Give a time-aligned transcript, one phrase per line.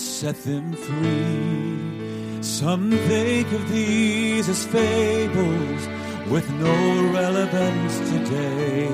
[0.00, 2.42] set them free.
[2.42, 5.82] Some think of these as fables
[6.30, 8.88] with no relevance today.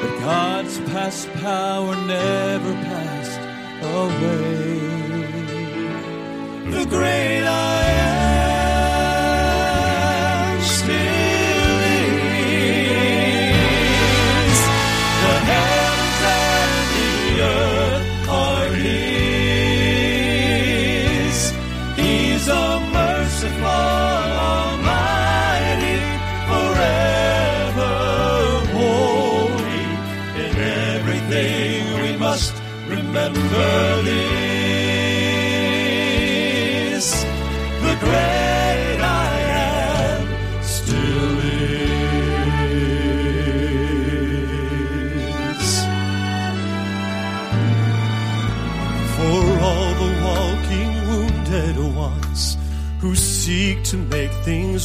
[0.00, 3.40] But God's past power never passed
[3.82, 4.80] away.
[6.70, 7.83] The great I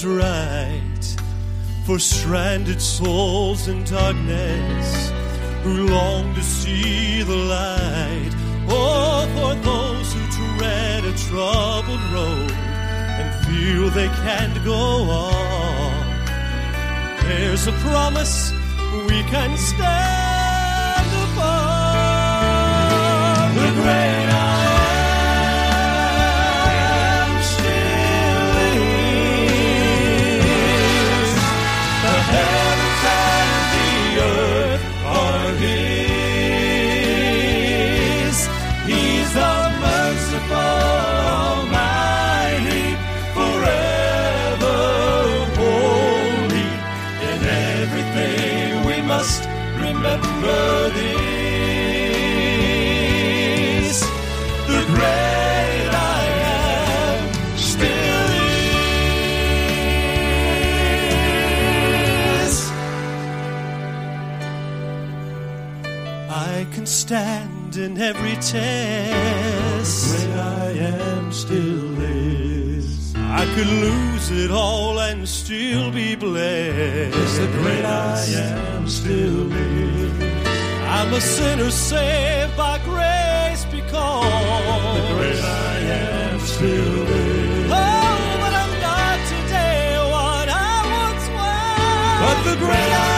[0.05, 1.15] right.
[1.85, 5.11] For stranded souls in darkness
[5.63, 8.31] who long to see the light.
[8.69, 12.51] Oh, for those who tread a troubled road
[13.19, 15.93] and feel they can't go on.
[17.27, 18.51] There's a promise
[19.07, 20.28] we can stand
[67.79, 70.17] in every test.
[70.17, 73.15] Great I am still is.
[73.15, 77.39] I could lose it all and still be blessed.
[77.41, 80.11] The great I am still is.
[80.87, 84.97] I'm a sinner saved by grace because.
[84.99, 87.71] The great I am still is.
[87.71, 92.19] Oh, but I'm not today what I once was.
[92.23, 93.08] But the great I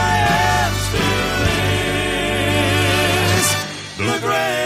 [4.22, 4.61] The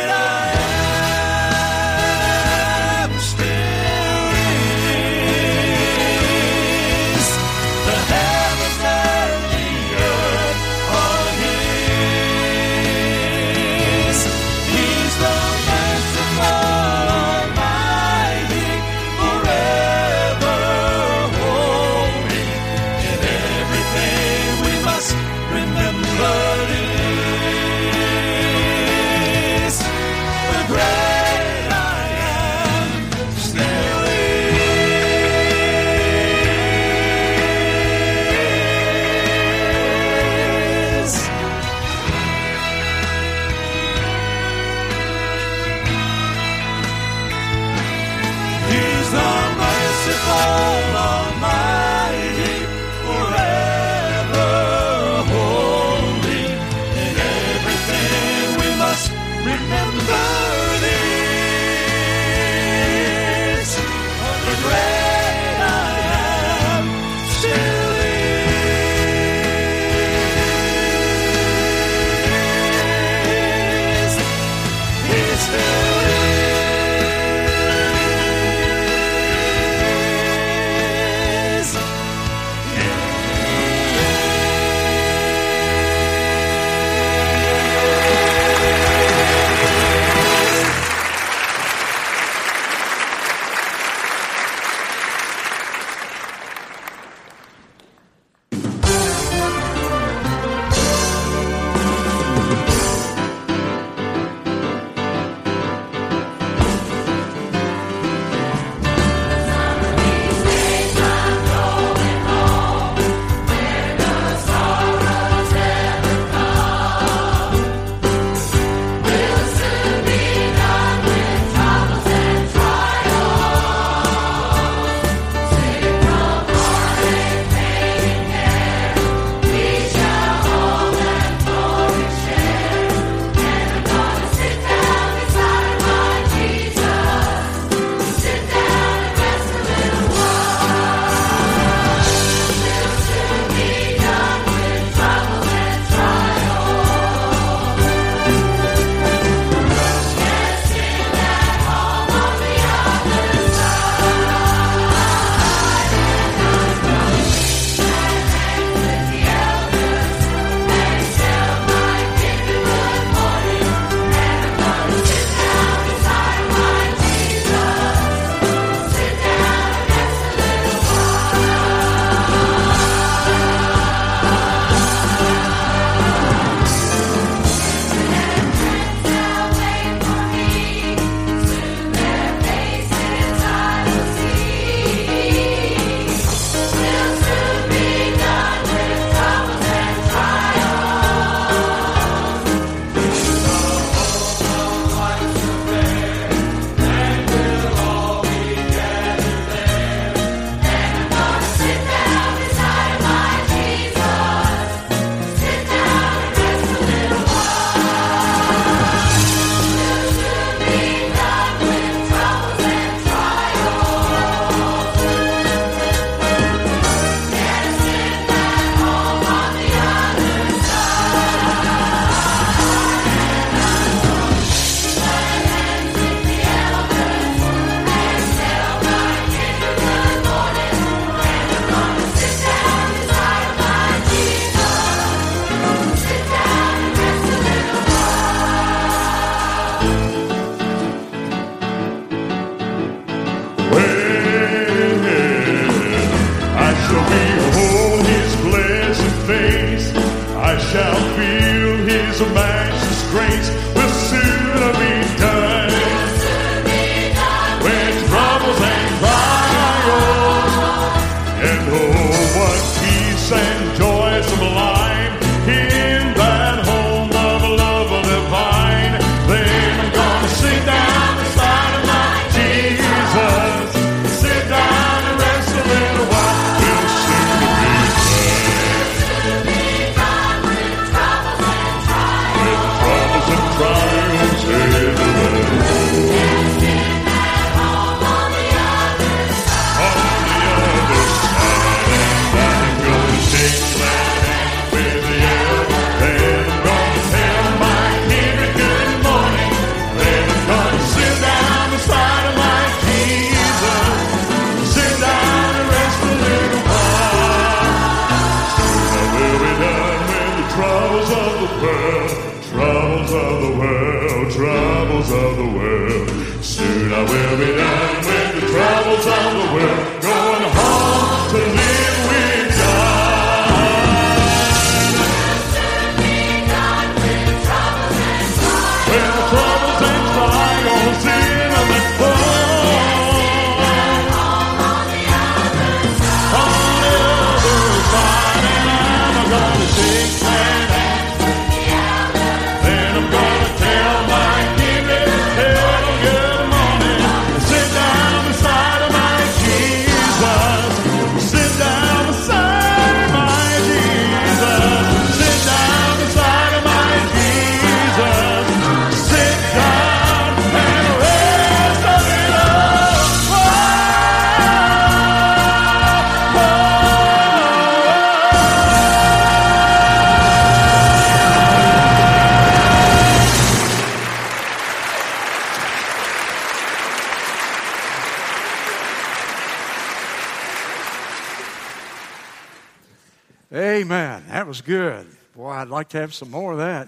[384.56, 385.06] was good.
[385.36, 386.88] Boy, I'd like to have some more of that.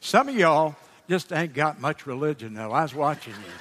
[0.00, 0.74] Some of y'all
[1.10, 2.72] just ain't got much religion, though.
[2.72, 3.52] I was watching you.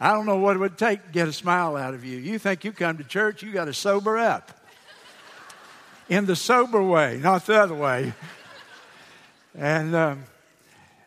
[0.00, 2.16] I don't know what it would take to get a smile out of you.
[2.16, 4.58] You think you come to church, you got to sober up.
[6.08, 8.14] In the sober way, not the other way.
[9.54, 10.24] And um,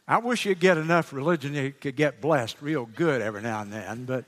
[0.07, 3.73] I wish you'd get enough religion you could get blessed real good every now and
[3.73, 4.05] then.
[4.05, 4.25] But,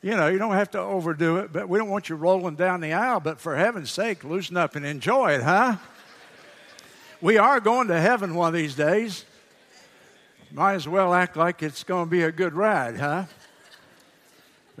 [0.00, 1.52] you know, you don't have to overdo it.
[1.52, 3.18] But we don't want you rolling down the aisle.
[3.18, 5.78] But for heaven's sake, loosen up and enjoy it, huh?
[7.22, 9.24] We are going to heaven one of these days.
[10.50, 13.26] Might as well act like it's going to be a good ride, huh?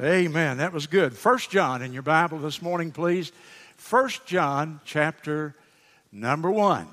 [0.00, 0.56] Amen.
[0.56, 1.16] That was good.
[1.16, 3.30] First John in your Bible this morning, please.
[3.76, 5.54] First John chapter
[6.10, 6.88] number 1.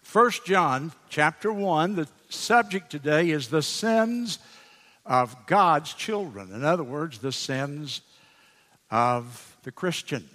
[0.00, 4.38] First John chapter 1, the subject today is the sins
[5.04, 6.50] of God's children.
[6.54, 8.00] In other words, the sins
[8.90, 10.30] of the Christian.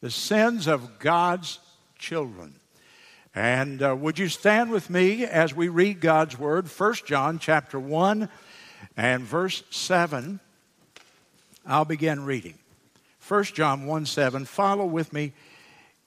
[0.00, 1.58] The sins of God's
[1.98, 2.54] children.
[3.34, 6.70] And uh, would you stand with me as we read God's word?
[6.70, 8.28] First John chapter 1
[8.96, 10.38] and verse 7.
[11.66, 12.58] I'll begin reading.
[13.26, 14.44] 1 John 1 7.
[14.44, 15.32] Follow with me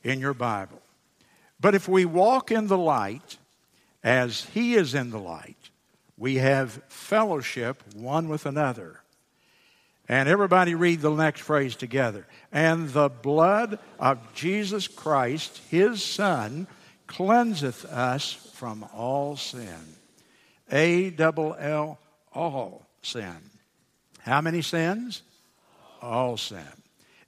[0.03, 0.81] in your Bible.
[1.59, 3.37] But if we walk in the light
[4.03, 5.57] as he is in the light,
[6.17, 9.01] we have fellowship one with another.
[10.07, 12.27] And everybody read the next phrase together.
[12.51, 16.67] And the blood of Jesus Christ, his Son,
[17.07, 19.95] cleanseth us from all sin.
[20.71, 21.99] A double L,
[22.33, 23.35] all sin.
[24.19, 25.21] How many sins?
[26.01, 26.65] All sin.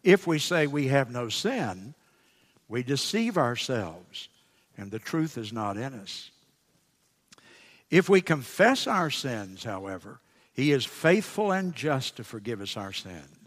[0.03, 1.93] If we say we have no sin,
[2.69, 4.29] we deceive ourselves,
[4.77, 6.31] and the truth is not in us.
[7.89, 10.19] If we confess our sins, however,
[10.53, 13.37] he is faithful and just to forgive us our sins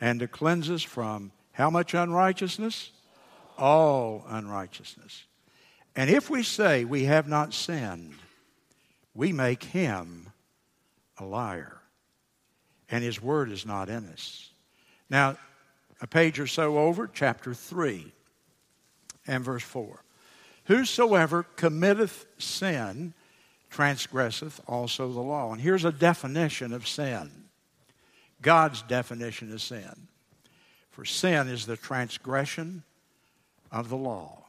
[0.00, 2.90] and to cleanse us from how much unrighteousness?
[3.58, 5.24] All unrighteousness.
[5.96, 8.14] And if we say we have not sinned,
[9.14, 10.30] we make him
[11.18, 11.78] a liar,
[12.90, 14.50] and his word is not in us.
[15.08, 15.36] Now,
[16.00, 18.12] a page or so over, chapter 3
[19.26, 20.02] and verse 4.
[20.64, 23.14] Whosoever committeth sin
[23.70, 25.52] transgresseth also the law.
[25.52, 27.30] And here's a definition of sin
[28.42, 30.08] God's definition of sin.
[30.90, 32.84] For sin is the transgression
[33.74, 34.44] of the law.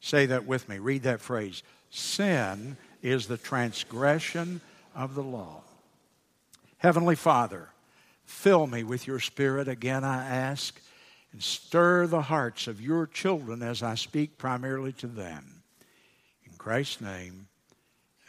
[0.00, 0.78] Say that with me.
[0.78, 1.62] Read that phrase.
[1.88, 4.60] Sin is the transgression
[4.94, 5.62] of the law.
[6.76, 7.70] Heavenly Father,
[8.24, 10.80] fill me with your Spirit again, I ask,
[11.32, 15.62] and stir the hearts of your children as I speak primarily to them.
[16.44, 17.48] In Christ's name,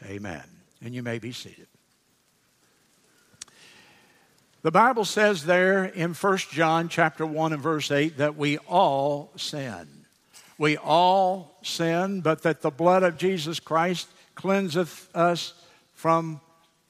[0.06, 0.44] amen.
[0.84, 1.68] And you may be seated.
[4.62, 9.32] The Bible says there in 1 John chapter 1 and verse 8 that we all
[9.36, 10.01] sin.
[10.62, 15.56] We all sin, but that the blood of Jesus Christ cleanseth us
[15.96, 16.40] from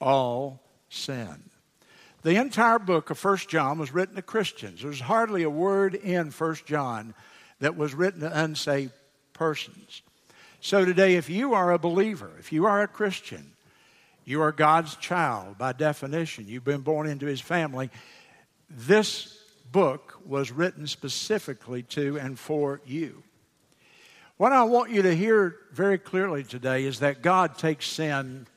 [0.01, 1.49] all sin.
[2.21, 4.81] The entire book of 1 John was written to Christians.
[4.81, 7.13] There's hardly a word in 1 John
[7.61, 8.91] that was written to unsaved
[9.31, 10.01] persons.
[10.59, 13.53] So today, if you are a believer, if you are a Christian,
[14.25, 16.45] you are God's child by definition.
[16.45, 17.89] You've been born into his family.
[18.69, 19.33] This
[19.71, 23.23] book was written specifically to and for you.
[24.41, 28.47] What I want you to hear very clearly today is that God takes sin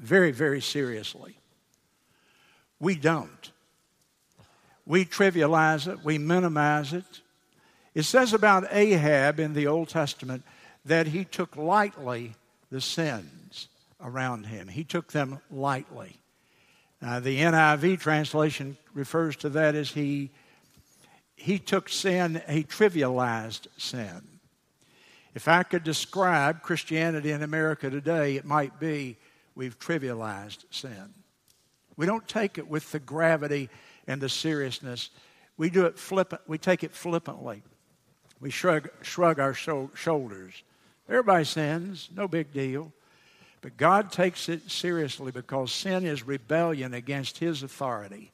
[0.00, 1.36] very, very seriously.
[2.80, 3.52] We don't.
[4.84, 7.04] We trivialize it, we minimize it.
[7.94, 10.42] It says about Ahab in the Old Testament
[10.84, 12.34] that he took lightly
[12.72, 13.68] the sins
[14.02, 14.66] around him.
[14.66, 16.16] He took them lightly.
[17.00, 20.32] Uh, the NIV translation refers to that as he,
[21.36, 24.33] he took sin, he trivialized sin.
[25.34, 29.16] If I could describe Christianity in America today, it might be
[29.54, 31.12] we've trivialized sin.
[31.96, 33.68] We don't take it with the gravity
[34.06, 35.10] and the seriousness.
[35.56, 36.42] We do it flippant.
[36.46, 37.62] We take it flippantly.
[38.40, 40.62] We shrug, shrug our shoulders.
[41.08, 42.92] Everybody sins, no big deal.
[43.60, 48.30] But God takes it seriously because sin is rebellion against His authority.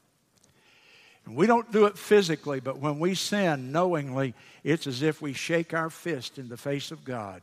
[1.35, 4.35] We don't do it physically, but when we sin knowingly,
[4.65, 7.43] it's as if we shake our fist in the face of God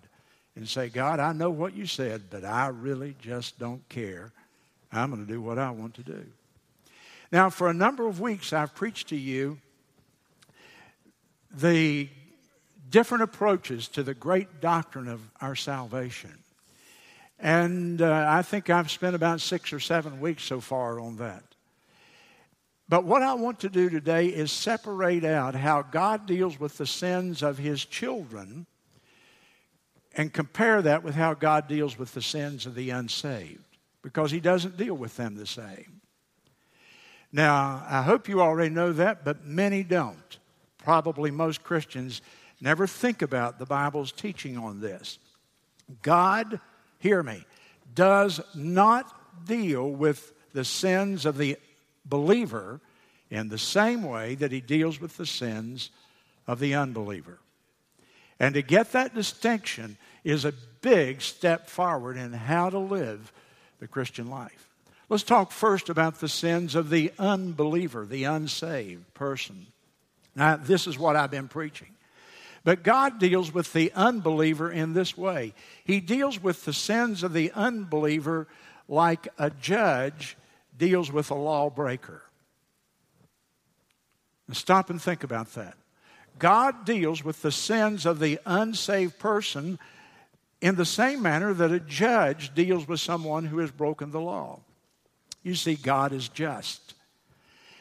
[0.56, 4.32] and say, God, I know what you said, but I really just don't care.
[4.92, 6.26] I'm going to do what I want to do.
[7.32, 9.60] Now, for a number of weeks, I've preached to you
[11.52, 12.10] the
[12.90, 16.38] different approaches to the great doctrine of our salvation.
[17.40, 21.44] And uh, I think I've spent about six or seven weeks so far on that.
[22.90, 26.86] But what I want to do today is separate out how God deals with the
[26.86, 28.66] sins of his children
[30.16, 33.64] and compare that with how God deals with the sins of the unsaved
[34.02, 36.02] because he doesn't deal with them the same.
[37.32, 40.40] Now, I hope you already know that, but many don't.
[40.78, 42.22] Probably most Christians
[42.62, 45.20] never think about the Bible's teaching on this.
[46.02, 46.62] God,
[47.00, 47.46] hear me,
[47.94, 51.58] does not deal with the sins of the
[52.10, 52.80] believer
[53.30, 55.90] in the same way that he deals with the sins
[56.48, 57.40] of the unbeliever.
[58.40, 63.32] And to get that distinction is a big step forward in how to live
[63.80, 64.70] the Christian life.
[65.10, 69.68] Let's talk first about the sins of the unbeliever, the unsaved person.
[70.36, 71.90] Now, this is what I've been preaching.
[72.64, 75.54] But God deals with the unbeliever in this way
[75.86, 78.48] He deals with the sins of the unbeliever
[78.90, 80.36] like a judge
[80.78, 82.22] deals with a lawbreaker.
[84.48, 85.76] Now stop and think about that.
[86.40, 89.80] God deals with the sins of the unsaved person
[90.62, 94.60] in the same manner that a judge deals with someone who has broken the law.
[95.44, 96.94] You see, God is just.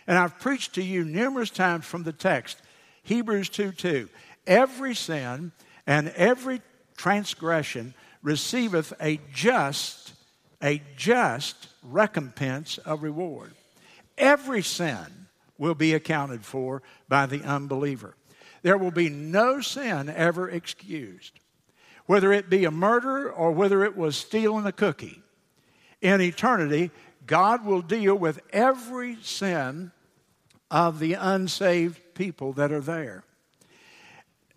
[0.06, 2.60] And I've preached to you numerous times from the text,
[3.02, 4.08] Hebrews 2 2.
[4.46, 5.52] Every sin
[5.86, 6.62] and every
[6.96, 10.12] transgression receiveth a just,
[10.62, 13.52] a just recompense of reward.
[14.16, 15.26] Every sin
[15.58, 18.14] will be accounted for by the unbeliever.
[18.62, 21.38] There will be no sin ever excused,
[22.06, 25.22] whether it be a murder or whether it was stealing a cookie.
[26.00, 26.90] In eternity,
[27.26, 29.92] God will deal with every sin
[30.70, 33.24] of the unsaved people that are there.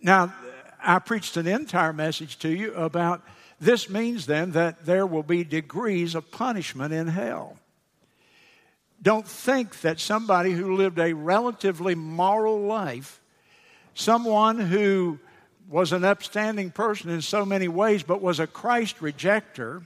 [0.00, 0.34] Now,
[0.82, 3.22] I preached an entire message to you about
[3.60, 7.58] this means then that there will be degrees of punishment in hell.
[9.02, 13.20] Don't think that somebody who lived a relatively moral life,
[13.94, 15.18] someone who
[15.68, 19.84] was an upstanding person in so many ways but was a Christ rejecter,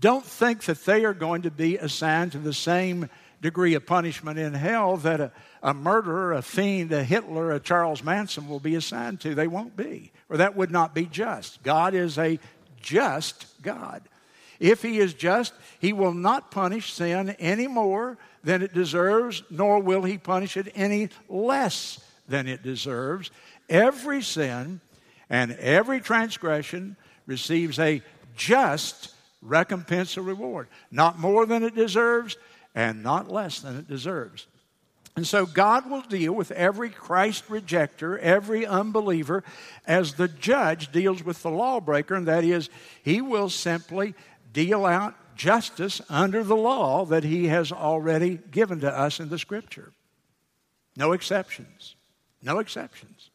[0.00, 3.08] don't think that they are going to be assigned to the same
[3.40, 5.32] degree of punishment in hell that a,
[5.62, 9.34] a murderer, a fiend, a Hitler, a Charles Manson will be assigned to.
[9.34, 11.62] They won't be, or that would not be just.
[11.62, 12.38] God is a
[12.80, 14.02] just God.
[14.58, 19.78] If He is just, He will not punish sin any more than it deserves, nor
[19.80, 23.30] will He punish it any less than it deserves.
[23.68, 24.80] Every sin
[25.28, 26.96] and every transgression
[27.26, 28.00] receives a
[28.34, 29.12] just
[29.42, 30.68] recompense or reward.
[30.90, 32.38] Not more than it deserves,
[32.74, 34.46] and not less than it deserves.
[35.14, 39.44] And so God will deal with every Christ rejecter, every unbeliever,
[39.86, 42.70] as the judge deals with the lawbreaker, and that is,
[43.02, 44.14] he will simply
[44.52, 49.38] deal out justice under the law that he has already given to us in the
[49.38, 49.92] Scripture.
[50.96, 51.94] No exceptions.
[52.42, 53.30] No exceptions.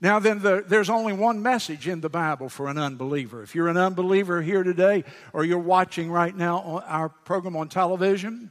[0.00, 3.42] Now, then, the, there's only one message in the Bible for an unbeliever.
[3.42, 8.50] If you're an unbeliever here today, or you're watching right now our program on television,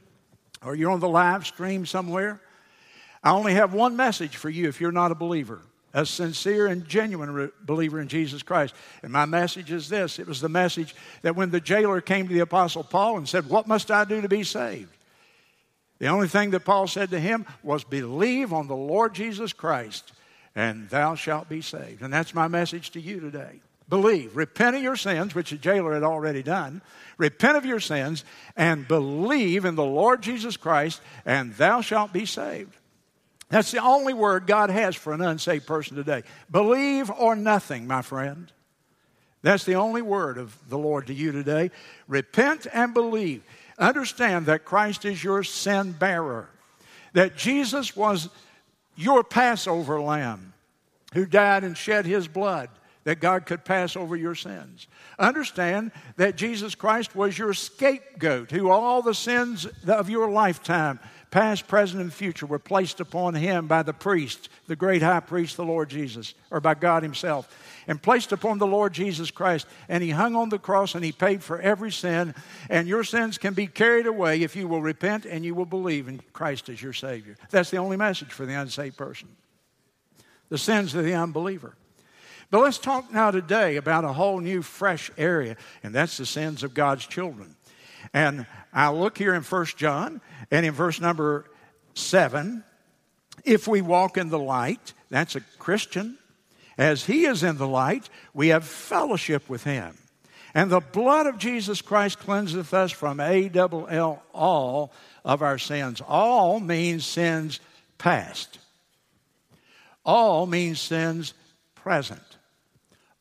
[0.64, 2.40] or you're on the live stream somewhere,
[3.22, 5.60] I only have one message for you if you're not a believer,
[5.94, 8.74] a sincere and genuine re- believer in Jesus Christ.
[9.02, 12.34] And my message is this it was the message that when the jailer came to
[12.34, 14.96] the Apostle Paul and said, What must I do to be saved?
[15.98, 20.12] The only thing that Paul said to him was, Believe on the Lord Jesus Christ
[20.54, 22.02] and thou shalt be saved.
[22.02, 23.60] And that's my message to you today.
[23.88, 24.36] Believe.
[24.36, 26.82] Repent of your sins, which the jailer had already done.
[27.18, 28.24] Repent of your sins
[28.56, 32.76] and believe in the Lord Jesus Christ, and thou shalt be saved.
[33.48, 36.22] That's the only word God has for an unsaved person today.
[36.50, 38.50] Believe or nothing, my friend.
[39.42, 41.70] That's the only word of the Lord to you today.
[42.08, 43.42] Repent and believe.
[43.78, 46.48] Understand that Christ is your sin bearer,
[47.12, 48.30] that Jesus was
[48.96, 50.54] your Passover lamb
[51.12, 52.70] who died and shed his blood
[53.04, 54.86] that God could pass over your sins.
[55.18, 61.66] Understand that Jesus Christ was your scapegoat, who all the sins of your lifetime, past,
[61.66, 65.64] present, and future, were placed upon him by the priest, the great high priest, the
[65.64, 69.66] Lord Jesus, or by God himself, and placed upon the Lord Jesus Christ.
[69.88, 72.34] And he hung on the cross and he paid for every sin.
[72.70, 76.06] And your sins can be carried away if you will repent and you will believe
[76.06, 77.36] in Christ as your Savior.
[77.50, 79.28] That's the only message for the unsaved person.
[80.50, 81.74] The sins of the unbeliever.
[82.52, 86.62] But let's talk now today about a whole new, fresh area, and that's the sins
[86.62, 87.56] of God's children.
[88.12, 91.46] And I look here in 1 John, and in verse number
[91.94, 92.62] 7,
[93.46, 96.18] if we walk in the light, that's a Christian,
[96.76, 99.96] as he is in the light, we have fellowship with him.
[100.52, 104.92] And the blood of Jesus Christ cleanseth us from A double L all
[105.24, 106.02] of our sins.
[106.06, 107.60] All means sins
[107.96, 108.58] past.
[110.04, 111.32] All means sins
[111.74, 112.20] present.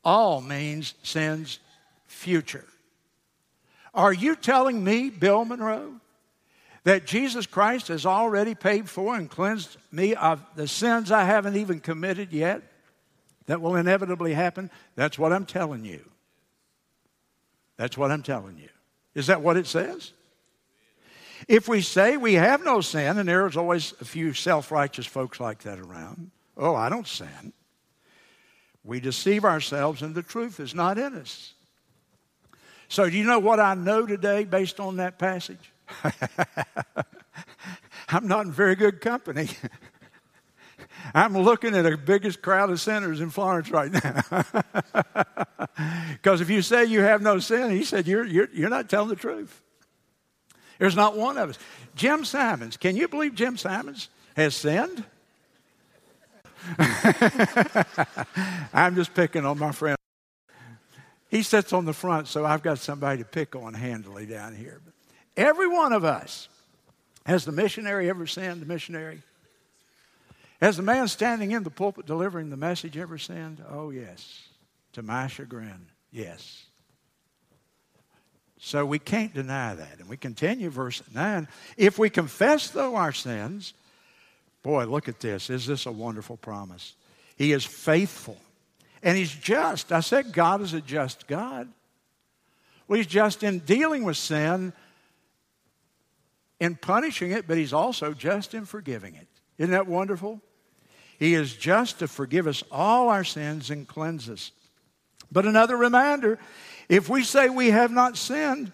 [0.03, 1.59] All means sins
[2.07, 2.65] future.
[3.93, 5.93] Are you telling me, Bill Monroe,
[6.83, 11.57] that Jesus Christ has already paid for and cleansed me of the sins I haven't
[11.57, 12.63] even committed yet?
[13.45, 14.71] That will inevitably happen?
[14.95, 16.03] That's what I'm telling you.
[17.77, 18.69] That's what I'm telling you.
[19.13, 20.13] Is that what it says?
[21.47, 25.39] If we say we have no sin, and there's always a few self righteous folks
[25.39, 27.51] like that around, oh, I don't sin
[28.83, 31.53] we deceive ourselves and the truth is not in us.
[32.87, 35.71] So, do you know what I know today based on that passage?
[38.09, 39.49] I'm not in very good company.
[41.13, 44.43] I'm looking at the biggest crowd of sinners in Florence right now.
[46.11, 49.09] Because if you say you have no sin, he said, you're, you're, you're not telling
[49.09, 49.61] the truth.
[50.77, 51.57] There's not one of us.
[51.95, 55.03] Jim Simons, can you believe Jim Simons has sinned?
[58.73, 59.97] I'm just picking on my friend.
[61.29, 64.81] He sits on the front, so I've got somebody to pick on handily down here.
[64.83, 64.93] But
[65.37, 66.49] every one of us,
[67.25, 69.21] has the missionary ever sinned, the missionary?
[70.59, 73.63] Has the man standing in the pulpit delivering the message ever sinned?
[73.69, 74.47] Oh, yes.
[74.93, 76.65] To my chagrin, yes.
[78.59, 79.99] So we can't deny that.
[79.99, 81.47] And we continue, verse 9.
[81.77, 83.73] If we confess, though, our sins,
[84.63, 85.49] Boy, look at this.
[85.49, 86.95] Is this a wonderful promise?
[87.35, 88.37] He is faithful
[89.03, 89.91] and He's just.
[89.91, 91.67] I said God is a just God.
[92.87, 94.73] Well, He's just in dealing with sin,
[96.59, 99.27] in punishing it, but He's also just in forgiving it.
[99.57, 100.41] Isn't that wonderful?
[101.19, 104.51] He is just to forgive us all our sins and cleanse us.
[105.31, 106.39] But another reminder
[106.89, 108.73] if we say we have not sinned,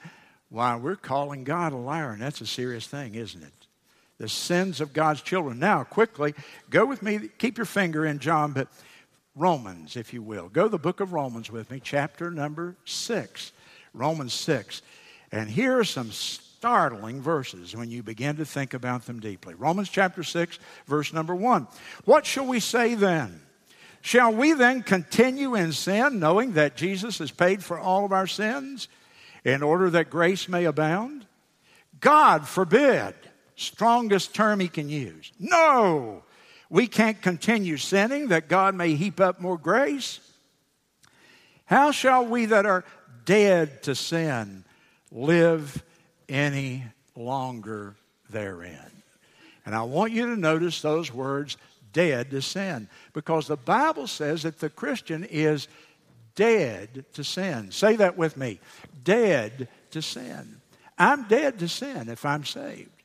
[0.50, 3.57] why, we're calling God a liar, and that's a serious thing, isn't it?
[4.18, 5.60] The sins of God's children.
[5.60, 6.34] Now, quickly,
[6.70, 8.68] go with me, keep your finger in John, but
[9.36, 10.50] Romans, if you will.
[10.50, 13.52] Go the book of Romans with me, chapter number 6.
[13.94, 14.82] Romans 6.
[15.32, 19.54] And here are some startling verses when you begin to think about them deeply.
[19.54, 21.68] Romans chapter 6, verse number 1.
[22.06, 23.42] What shall we say then?
[24.02, 28.28] Shall we then continue in sin, knowing that Jesus has paid for all of our
[28.28, 28.88] sins
[29.44, 31.26] in order that grace may abound?
[32.00, 33.14] God forbid
[33.58, 35.34] strongest term he can use.
[35.38, 36.24] No,
[36.70, 40.22] we can't continue sinning that God may heap up more grace.
[41.66, 42.86] How shall we that are
[43.26, 44.64] dead to sin
[45.12, 45.84] live
[46.30, 47.96] any longer
[48.30, 48.92] therein?
[49.66, 51.58] And I want you to notice those words,
[51.92, 55.68] dead to sin, because the Bible says that the Christian is
[56.36, 57.72] dead to sin.
[57.72, 58.60] Say that with me
[59.04, 60.62] dead to sin.
[60.98, 62.97] I'm dead to sin if I'm saved.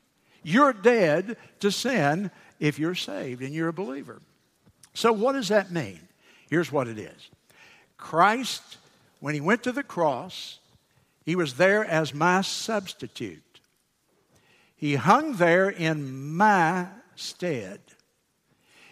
[0.43, 4.21] You're dead to sin if you're saved and you're a believer.
[4.95, 6.01] So, what does that mean?
[6.51, 7.31] Here's what it is
[7.97, 8.79] Christ,
[9.21, 10.59] when he went to the cross,
[11.25, 13.43] he was there as my substitute.
[14.77, 17.81] He hung there in my stead.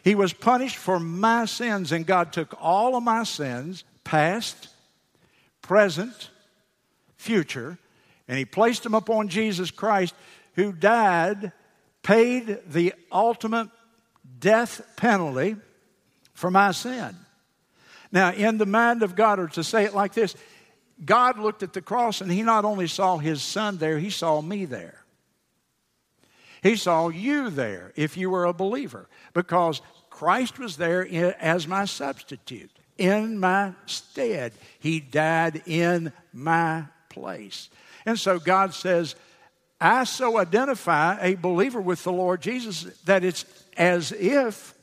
[0.03, 4.69] He was punished for my sins, and God took all of my sins, past,
[5.63, 6.31] present,
[7.17, 7.77] future,
[8.29, 10.15] and He placed them upon Jesus Christ
[10.55, 11.53] who died,
[12.03, 13.69] paid the ultimate
[14.39, 15.57] death penalty
[16.33, 17.17] for my sin.
[18.13, 20.35] Now, in the mind of God, or to say it like this,
[21.05, 24.41] God looked at the cross and he not only saw his son there, he saw
[24.41, 25.05] me there.
[26.63, 31.07] He saw you there if you were a believer because Christ was there
[31.41, 34.53] as my substitute, in my stead.
[34.79, 37.71] He died in my place.
[38.05, 39.15] And so God says,
[39.81, 43.45] I so identify a believer with the Lord Jesus that it's
[43.77, 44.75] as if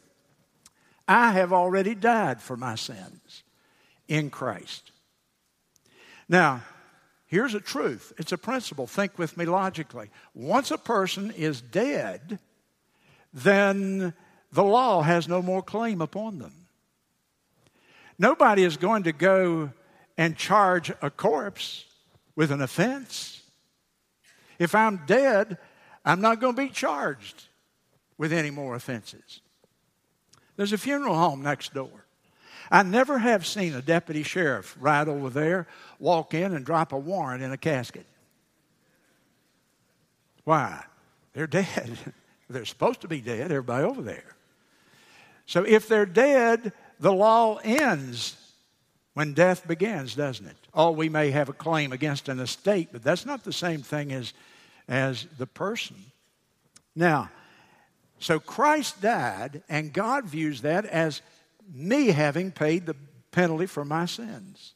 [1.08, 3.44] I have already died for my sins
[4.08, 4.92] in Christ.
[6.28, 6.64] Now,
[7.28, 8.88] here's a truth it's a principle.
[8.88, 10.10] Think with me logically.
[10.34, 12.40] Once a person is dead,
[13.34, 14.14] then
[14.52, 16.54] the law has no more claim upon them.
[18.18, 19.72] Nobody is going to go
[20.18, 21.86] and charge a corpse
[22.36, 23.37] with an offense.
[24.60, 25.58] If I'm dead,
[26.06, 27.46] I'm not going to be charged
[28.18, 29.42] with any more offenses.
[30.56, 32.06] There's a funeral home next door.
[32.72, 35.68] I never have seen a deputy sheriff ride over there,
[36.00, 38.06] walk in, and drop a warrant in a casket.
[40.44, 40.84] Why?
[41.34, 41.98] They're dead.
[42.50, 44.36] they're supposed to be dead, everybody over there.
[45.46, 48.36] So if they're dead, the law ends
[49.18, 50.56] when death begins, doesn't it?
[50.76, 54.14] Oh, we may have a claim against an estate, but that's not the same thing
[54.14, 54.32] as,
[54.88, 55.96] as the person.
[56.96, 57.32] Now,
[58.20, 61.24] so Christ died, and God views that as
[61.74, 62.96] me having paid the
[63.32, 64.76] penalty for my sins.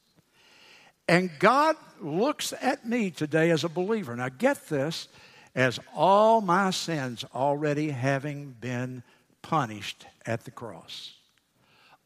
[1.08, 4.16] And God looks at me today as a believer.
[4.16, 5.08] Now, get this
[5.54, 9.04] as all my sins already having been
[9.44, 11.14] punished at the cross.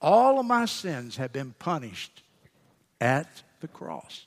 [0.01, 2.23] All of my sins have been punished
[3.01, 4.25] at the cross.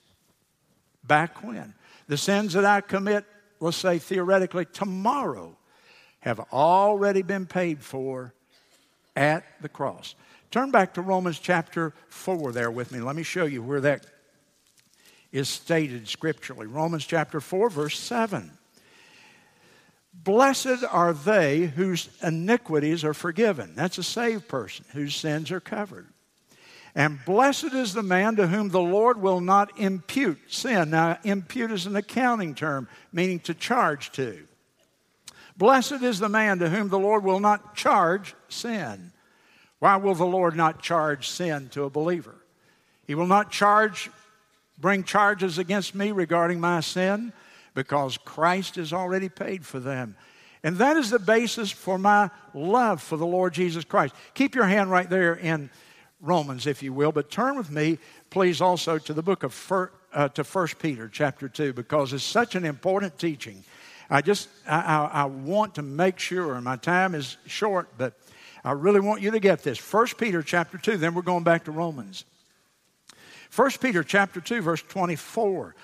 [1.04, 1.74] Back when?
[2.06, 3.24] The sins that I commit,
[3.60, 5.56] let's say theoretically, tomorrow,
[6.20, 8.34] have already been paid for
[9.16, 10.14] at the cross.
[10.50, 13.00] Turn back to Romans chapter 4 there with me.
[13.00, 14.06] Let me show you where that
[15.30, 16.66] is stated scripturally.
[16.66, 18.50] Romans chapter 4, verse 7.
[20.12, 23.74] Blessed are they whose iniquities are forgiven.
[23.76, 26.08] That's a saved person whose sins are covered.
[26.94, 30.90] And blessed is the man to whom the Lord will not impute sin.
[30.90, 34.46] Now, impute is an accounting term, meaning to charge to.
[35.56, 39.12] Blessed is the man to whom the Lord will not charge sin.
[39.80, 42.34] Why will the Lord not charge sin to a believer?
[43.06, 44.10] He will not charge,
[44.78, 47.32] bring charges against me regarding my sin
[47.74, 50.16] because Christ has already paid for them.
[50.62, 54.14] And that is the basis for my love for the Lord Jesus Christ.
[54.34, 55.70] Keep your hand right there in
[56.20, 57.98] Romans, if you will, but turn with me,
[58.30, 62.24] please, also to the book of Fir, uh, to First Peter, chapter two, because it's
[62.24, 63.62] such an important teaching.
[64.10, 68.14] I just I, I, I want to make sure, and my time is short, but
[68.64, 69.78] I really want you to get this.
[69.78, 70.96] First Peter, chapter two.
[70.96, 72.24] Then we're going back to Romans.
[73.50, 75.74] First Peter, chapter two, verse twenty-four.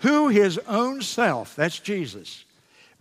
[0.00, 2.44] Who his own self, that's Jesus,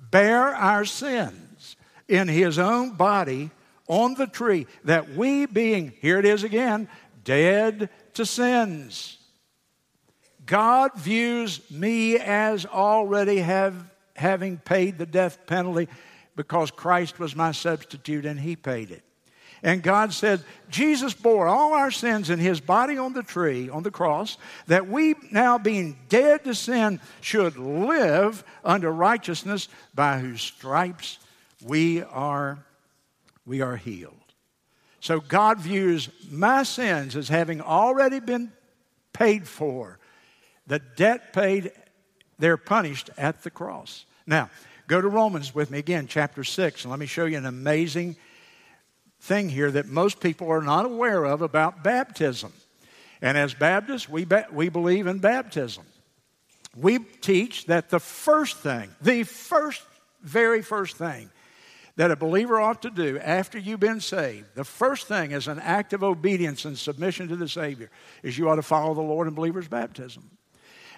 [0.10, 1.76] bear our sins
[2.08, 3.52] in his own body
[3.88, 6.88] on the tree, that we being, here it is again,
[7.24, 9.18] dead to sins.
[10.46, 13.76] God views me as already have,
[14.16, 15.88] having paid the death penalty
[16.36, 19.04] because Christ was my substitute and he paid it.
[19.64, 23.84] And God said, Jesus bore all our sins in his body on the tree, on
[23.84, 30.42] the cross, that we, now being dead to sin, should live under righteousness, by whose
[30.42, 31.18] stripes
[31.66, 32.60] we are,
[33.48, 34.14] we are healed.
[35.00, 38.52] So God views my sins as having already been
[39.14, 40.00] paid for.
[40.68, 41.72] The debt paid,
[42.38, 44.06] they're punished at the cross.
[44.26, 44.50] Now,
[44.88, 48.18] go to Romans with me again, chapter 6, and let me show you an amazing
[49.22, 52.52] thing here that most people are not aware of about baptism.
[53.22, 55.86] And as Baptists, we, ba- we believe in baptism.
[56.76, 59.82] We teach that the first thing, the first,
[60.22, 61.32] very first thing
[61.98, 65.60] that a believer ought to do after you've been saved, the first thing is an
[65.60, 67.90] act of obedience and submission to the Savior,
[68.24, 70.30] is you ought to follow the Lord in believer's baptism.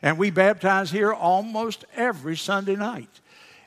[0.01, 3.21] And we baptize here almost every Sunday night.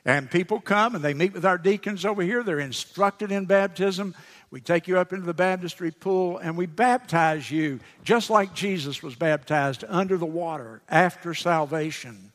[0.05, 2.43] And people come and they meet with our deacons over here.
[2.43, 4.15] They're instructed in baptism.
[4.51, 9.01] We take you up into the baptistry pool and we baptize you just like Jesus
[9.01, 12.32] was baptized under the water after salvation.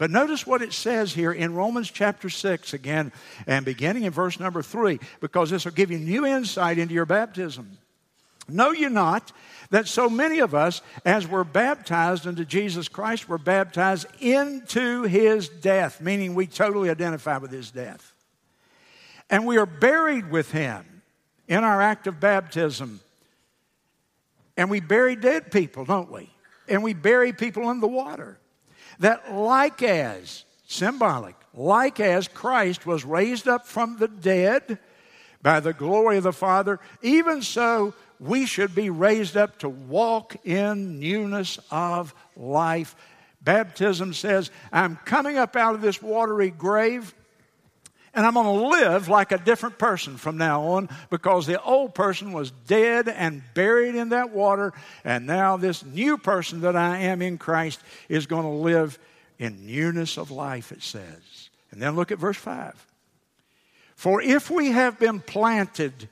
[0.00, 3.12] But notice what it says here in Romans chapter 6 again,
[3.46, 7.04] and beginning in verse number 3, because this will give you new insight into your
[7.04, 7.76] baptism.
[8.48, 9.30] Know you not
[9.68, 15.50] that so many of us, as were baptized into Jesus Christ, were baptized into his
[15.50, 18.14] death, meaning we totally identify with his death.
[19.28, 21.02] And we are buried with him
[21.46, 23.00] in our act of baptism.
[24.56, 26.30] And we bury dead people, don't we?
[26.68, 28.39] And we bury people in the water.
[29.00, 31.34] That, like as, symbolic.
[31.52, 34.78] Like as Christ was raised up from the dead
[35.42, 40.36] by the glory of the Father, even so we should be raised up to walk
[40.46, 42.94] in newness of life.
[43.40, 47.14] Baptism says, I'm coming up out of this watery grave
[48.12, 51.94] and I'm going to live like a different person from now on because the old
[51.94, 54.72] person was dead and buried in that water.
[55.04, 58.98] And now this new person that I am in Christ is going to live
[59.38, 61.50] in newness of life, it says.
[61.70, 62.86] And then look at verse 5.
[63.94, 66.08] For if we have been planted,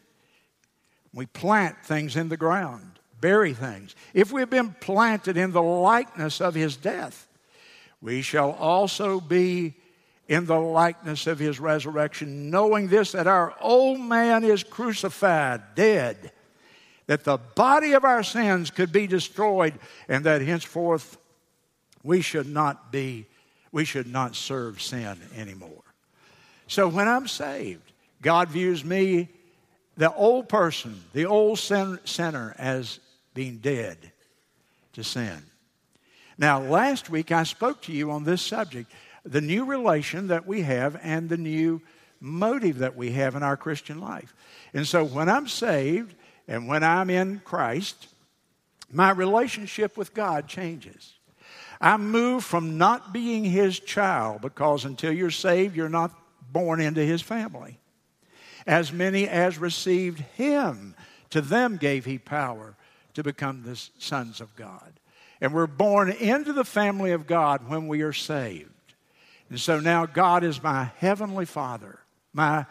[1.12, 3.96] we plant things in the ground, bury things.
[4.14, 7.26] If we have been planted in the likeness of his death,
[8.00, 9.74] we shall also be
[10.28, 16.32] in the likeness of his resurrection, knowing this that our old man is crucified, dead,
[17.06, 19.72] that the body of our sins could be destroyed,
[20.06, 21.16] and that henceforth
[22.02, 23.26] we should not be,
[23.72, 25.82] we should not serve sin anymore.
[26.66, 29.30] So when I'm saved, God views me,
[29.96, 33.00] the old person, the old sin, sinner, as
[33.32, 34.12] being dead
[34.92, 35.42] to sin.
[36.36, 38.92] Now, last week I spoke to you on this subject
[39.28, 41.82] the new relation that we have and the new
[42.20, 44.34] motive that we have in our Christian life.
[44.74, 46.14] And so when I'm saved
[46.46, 48.08] and when I'm in Christ,
[48.90, 51.12] my relationship with God changes.
[51.80, 56.12] I move from not being His child because until you're saved, you're not
[56.50, 57.78] born into His family.
[58.66, 60.94] As many as received Him,
[61.30, 62.74] to them gave He power
[63.14, 64.92] to become the sons of God.
[65.40, 68.72] And we're born into the family of God when we are saved.
[69.50, 71.98] And so now God is my heavenly Father,
[72.32, 72.66] my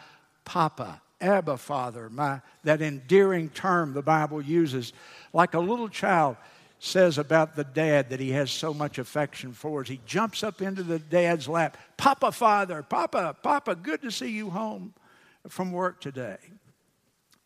[0.46, 4.94] Papa, Abba Father, my, that endearing term the Bible uses,
[5.34, 6.38] like a little child
[6.80, 10.62] says about the dad that he has so much affection for as he jumps up
[10.62, 14.94] into the dad's lap Papa, Father, Papa, Papa, good to see you home
[15.48, 16.38] from work today.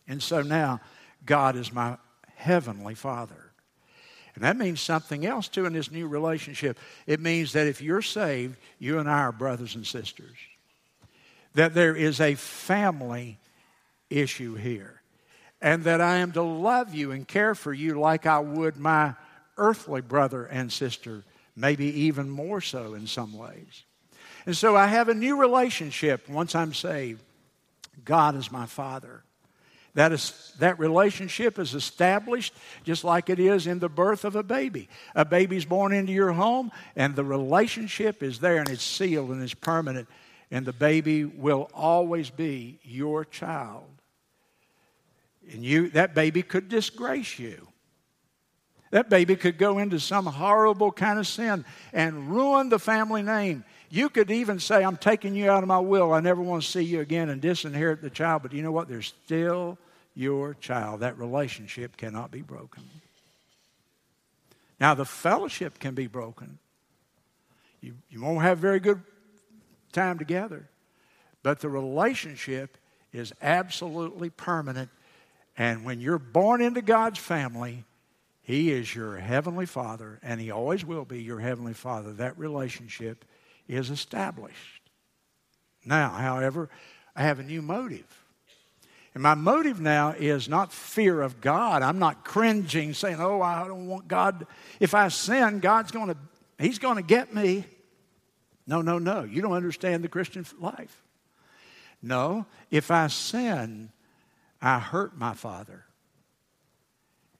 [0.07, 0.81] And so now
[1.25, 1.97] God is my
[2.35, 3.40] heavenly Father.
[4.35, 6.79] And that means something else too in this new relationship.
[7.05, 10.37] It means that if you're saved, you and I are brothers and sisters.
[11.53, 13.37] That there is a family
[14.09, 15.01] issue here.
[15.61, 19.13] And that I am to love you and care for you like I would my
[19.57, 21.23] earthly brother and sister,
[21.55, 23.83] maybe even more so in some ways.
[24.45, 27.21] And so I have a new relationship once I'm saved.
[28.03, 29.23] God is my Father.
[29.93, 34.43] That, is, that relationship is established just like it is in the birth of a
[34.43, 34.88] baby.
[35.15, 39.43] A baby's born into your home, and the relationship is there, and it's sealed and
[39.43, 40.08] it's permanent,
[40.49, 43.84] and the baby will always be your child.
[45.51, 47.67] And you, that baby could disgrace you.
[48.91, 53.63] That baby could go into some horrible kind of sin and ruin the family name.
[53.93, 56.13] You could even say, I'm taking you out of my will.
[56.13, 58.41] I never want to see you again and disinherit the child.
[58.41, 58.88] But you know what?
[58.88, 59.77] There's still
[60.15, 61.01] your child.
[61.01, 62.84] That relationship cannot be broken.
[64.80, 66.58] Now, the fellowship can be broken.
[67.82, 69.01] You, you won't have very good
[69.91, 70.69] time together,
[71.43, 72.77] but the relationship
[73.12, 74.89] is absolutely permanent.
[75.58, 77.84] And when you're born into God's family,
[78.41, 82.13] He is your Heavenly Father, and He always will be your Heavenly Father.
[82.13, 83.25] That relationship
[83.71, 84.81] is established.
[85.86, 86.69] Now, however,
[87.15, 88.05] I have a new motive.
[89.13, 91.81] And my motive now is not fear of God.
[91.81, 94.45] I'm not cringing, saying, oh, I don't want God.
[94.79, 96.17] If I sin, God's going to,
[96.60, 97.65] He's going to get me.
[98.67, 99.23] No, no, no.
[99.23, 101.01] You don't understand the Christian life.
[102.01, 103.91] No, if I sin,
[104.62, 105.86] I hurt my Father.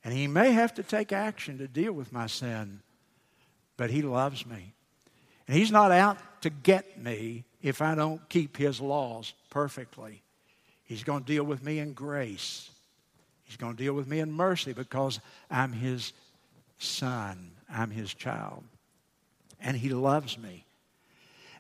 [0.04, 2.82] And He may have to take action to deal with my sin,
[3.78, 4.74] but He loves me.
[5.52, 10.22] And He's not out to get me if I don't keep His laws perfectly.
[10.86, 12.70] He's going to deal with me in grace.
[13.44, 16.14] He's going to deal with me in mercy because I'm His
[16.78, 18.64] son, I'm His child.
[19.60, 20.64] And He loves me.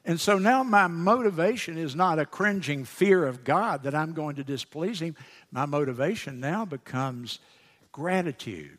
[0.05, 4.37] And so now my motivation is not a cringing fear of God that I'm going
[4.37, 5.17] to displease Him.
[5.51, 7.39] My motivation now becomes
[7.91, 8.77] gratitude.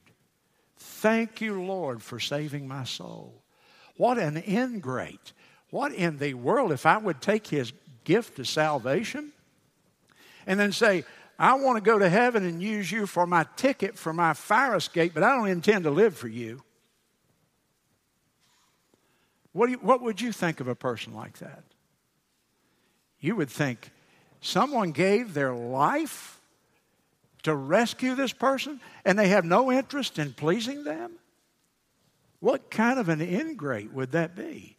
[0.78, 3.41] Thank you, Lord, for saving my soul.
[3.96, 5.32] What an ingrate.
[5.70, 7.72] What in the world if I would take His
[8.04, 9.32] gift of salvation
[10.46, 11.04] and then say,
[11.38, 14.76] I want to go to heaven and use you for my ticket for my fire
[14.76, 16.62] escape, but I don't intend to live for you.
[19.52, 21.62] What, you, what would you think of a person like that?
[23.20, 23.90] You would think
[24.40, 26.40] someone gave their life
[27.42, 31.12] to rescue this person and they have no interest in pleasing them?
[32.42, 34.76] What kind of an ingrate would that be?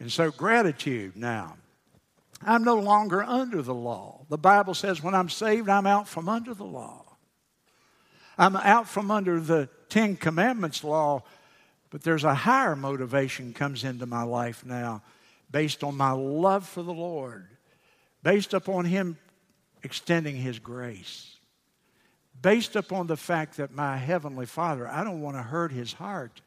[0.00, 1.56] And so, gratitude now.
[2.44, 4.26] I'm no longer under the law.
[4.28, 7.04] The Bible says when I'm saved, I'm out from under the law.
[8.36, 11.22] I'm out from under the Ten Commandments law,
[11.90, 15.00] but there's a higher motivation comes into my life now
[15.52, 17.46] based on my love for the Lord,
[18.24, 19.16] based upon Him
[19.84, 21.36] extending His grace,
[22.42, 26.40] based upon the fact that my Heavenly Father, I don't want to hurt His heart.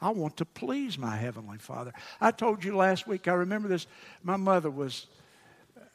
[0.00, 1.92] I want to please my Heavenly Father.
[2.20, 3.86] I told you last week, I remember this.
[4.22, 5.06] My mother was,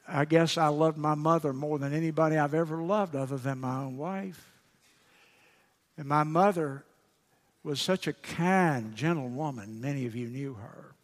[0.06, 3.78] I guess I loved my mother more than anybody I've ever loved other than my
[3.78, 4.52] own wife.
[5.98, 6.84] And my mother
[7.64, 9.80] was such a kind, gentle woman.
[9.80, 10.94] Many of you knew her.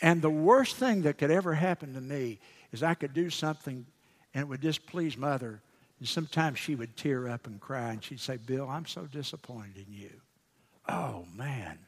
[0.00, 2.38] And the worst thing that could ever happen to me
[2.72, 3.86] is I could do something
[4.32, 5.60] and it would displease mother.
[5.98, 9.86] And sometimes she would tear up and cry and she'd say, Bill, I'm so disappointed
[9.86, 10.10] in you.
[10.88, 11.78] Oh, man.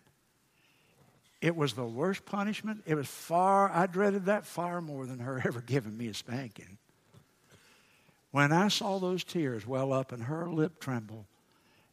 [1.41, 2.83] It was the worst punishment.
[2.87, 6.79] It was far, I dreaded that far more than her ever giving me a spanking.
[8.31, 11.27] When I saw those tears well up and her lip tremble,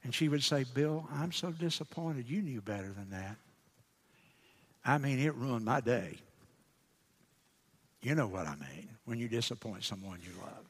[0.03, 2.29] and she would say, Bill, I'm so disappointed.
[2.29, 3.37] You knew better than that.
[4.85, 6.17] I mean, it ruined my day.
[8.03, 10.65] You know what I mean when you disappoint someone you love.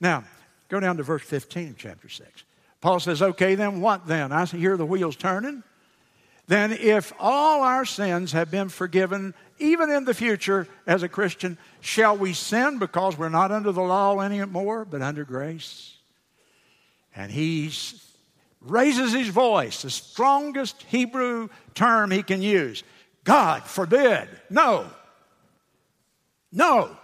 [0.00, 0.24] Now,
[0.68, 2.44] go down to verse 15 of chapter 6.
[2.80, 4.32] Paul says, Okay, then what then?
[4.32, 5.62] I hear the wheels turning.
[6.48, 11.58] Then, if all our sins have been forgiven, even in the future as a Christian,
[11.80, 15.96] shall we sin because we're not under the law anymore, but under grace?
[17.16, 17.72] And he
[18.60, 22.84] raises his voice, the strongest Hebrew term he can use
[23.24, 24.28] God forbid.
[24.48, 24.86] No.
[26.52, 26.96] No.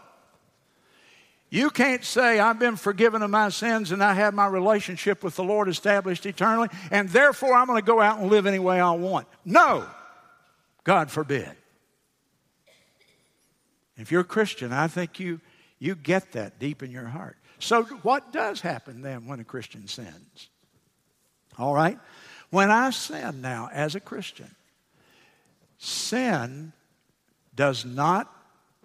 [1.53, 5.37] You can't say, I've been forgiven of my sins and I have my relationship with
[5.37, 8.81] the Lord established eternally, and therefore I'm going to go out and live any way
[8.81, 9.27] I want.
[9.45, 9.85] No,
[10.83, 11.51] God forbid.
[13.99, 15.43] If you're a Christian, I think you,
[15.79, 17.37] you get that deep in your heart.
[17.59, 20.49] So, what does happen then when a Christian sins?
[21.59, 21.99] All right?
[22.49, 24.55] When I sin now as a Christian,
[25.77, 26.73] sin
[27.55, 28.35] does not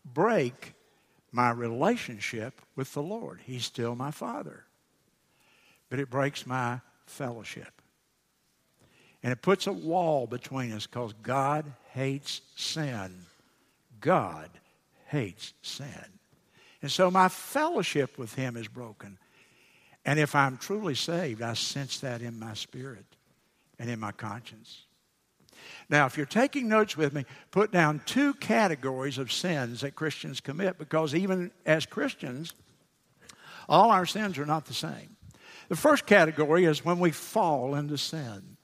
[0.03, 0.73] break
[1.31, 3.39] my relationship with the Lord.
[3.43, 4.65] He's still my Father.
[5.89, 7.81] But it breaks my fellowship.
[9.23, 13.25] And it puts a wall between us because God hates sin.
[13.99, 14.49] God
[15.07, 16.19] hates sin.
[16.81, 19.17] And so my fellowship with Him is broken.
[20.05, 23.05] And if I'm truly saved, I sense that in my spirit
[23.79, 24.86] and in my conscience.
[25.89, 30.41] Now, if you're taking notes with me, put down two categories of sins that Christians
[30.41, 32.53] commit because even as Christians,
[33.69, 35.15] all our sins are not the same.
[35.69, 38.57] The first category is when we fall into sin.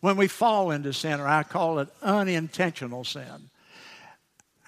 [0.00, 3.50] When we fall into sin, or I call it unintentional sin.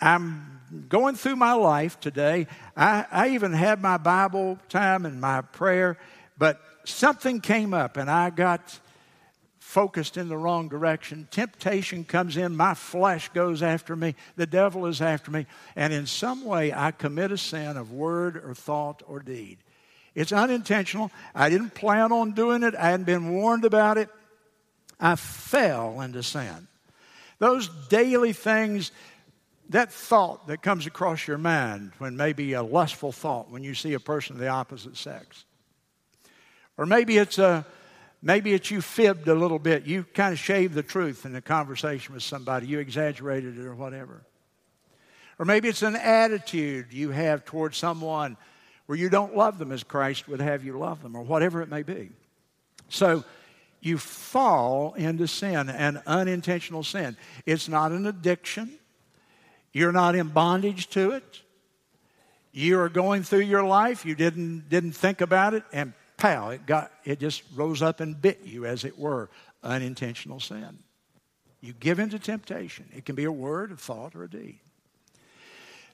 [0.00, 2.46] I'm going through my life today.
[2.76, 5.98] I, I even had my Bible time and my prayer,
[6.38, 8.78] but something came up and I got
[9.64, 11.26] focused in the wrong direction.
[11.30, 16.06] Temptation comes in, my flesh goes after me, the devil is after me, and in
[16.06, 19.56] some way I commit a sin of word or thought or deed.
[20.14, 21.10] It's unintentional.
[21.34, 24.10] I didn't plan on doing it, I hadn't been warned about it.
[25.00, 26.68] I fell into sin.
[27.38, 28.92] Those daily things,
[29.70, 33.94] that thought that comes across your mind when maybe a lustful thought when you see
[33.94, 35.46] a person of the opposite sex.
[36.76, 37.64] Or maybe it's a
[38.26, 39.84] Maybe it's you fibbed a little bit.
[39.84, 42.66] You kind of shaved the truth in a conversation with somebody.
[42.66, 44.22] You exaggerated it or whatever.
[45.38, 48.38] Or maybe it's an attitude you have towards someone
[48.86, 51.68] where you don't love them as Christ would have you love them, or whatever it
[51.68, 52.12] may be.
[52.88, 53.24] So
[53.82, 57.18] you fall into sin, an unintentional sin.
[57.44, 58.70] It's not an addiction,
[59.72, 61.42] you're not in bondage to it.
[62.52, 66.66] You are going through your life, you didn't, didn't think about it, and pow, it
[66.66, 69.30] got it just rose up and bit you, as it were,
[69.62, 70.78] unintentional sin.
[71.60, 72.86] You give in to temptation.
[72.94, 74.58] It can be a word, a thought, or a deed.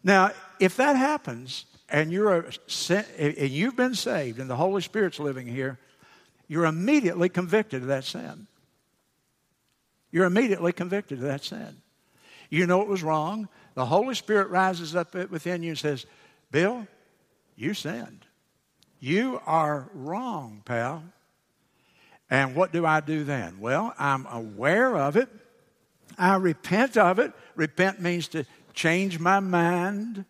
[0.02, 2.44] Now, if that happens and you're a,
[3.18, 5.78] and you've been saved and the Holy Spirit's living here,
[6.48, 8.46] you're immediately convicted of that sin.
[10.10, 11.76] You're immediately convicted of that sin.
[12.48, 13.48] You know it was wrong.
[13.74, 16.06] The Holy Spirit rises up within you and says,
[16.50, 16.88] Bill,
[17.54, 18.26] you sinned.
[19.00, 21.02] You are wrong, pal.
[22.28, 23.58] And what do I do then?
[23.58, 25.28] Well, I'm aware of it.
[26.18, 27.32] I repent of it.
[27.56, 28.44] Repent means to
[28.74, 30.24] change my mind.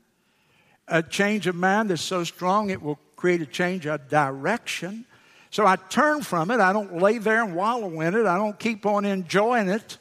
[0.88, 5.04] A change of mind that's so strong it will create a change of direction.
[5.50, 6.60] So I turn from it.
[6.60, 8.24] I don't lay there and wallow in it.
[8.24, 9.98] I don't keep on enjoying it.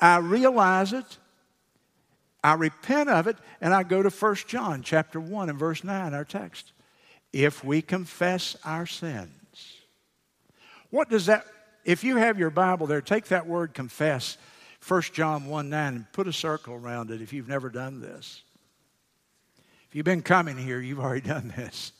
[0.00, 1.18] I realize it,
[2.44, 6.14] I repent of it, and I go to 1 John chapter 1 and verse 9,
[6.14, 6.72] our text.
[7.36, 9.30] If we confess our sins.
[10.88, 11.44] What does that,
[11.84, 14.38] if you have your Bible there, take that word confess,
[14.88, 18.40] 1 John 1 9, and put a circle around it if you've never done this.
[19.86, 21.92] If you've been coming here, you've already done this.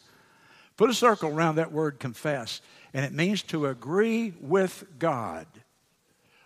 [0.79, 2.63] Put a circle around that word confess,
[2.95, 5.47] and it means to agree with God,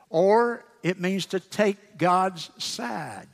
[0.08, 3.28] or it means to take God's side.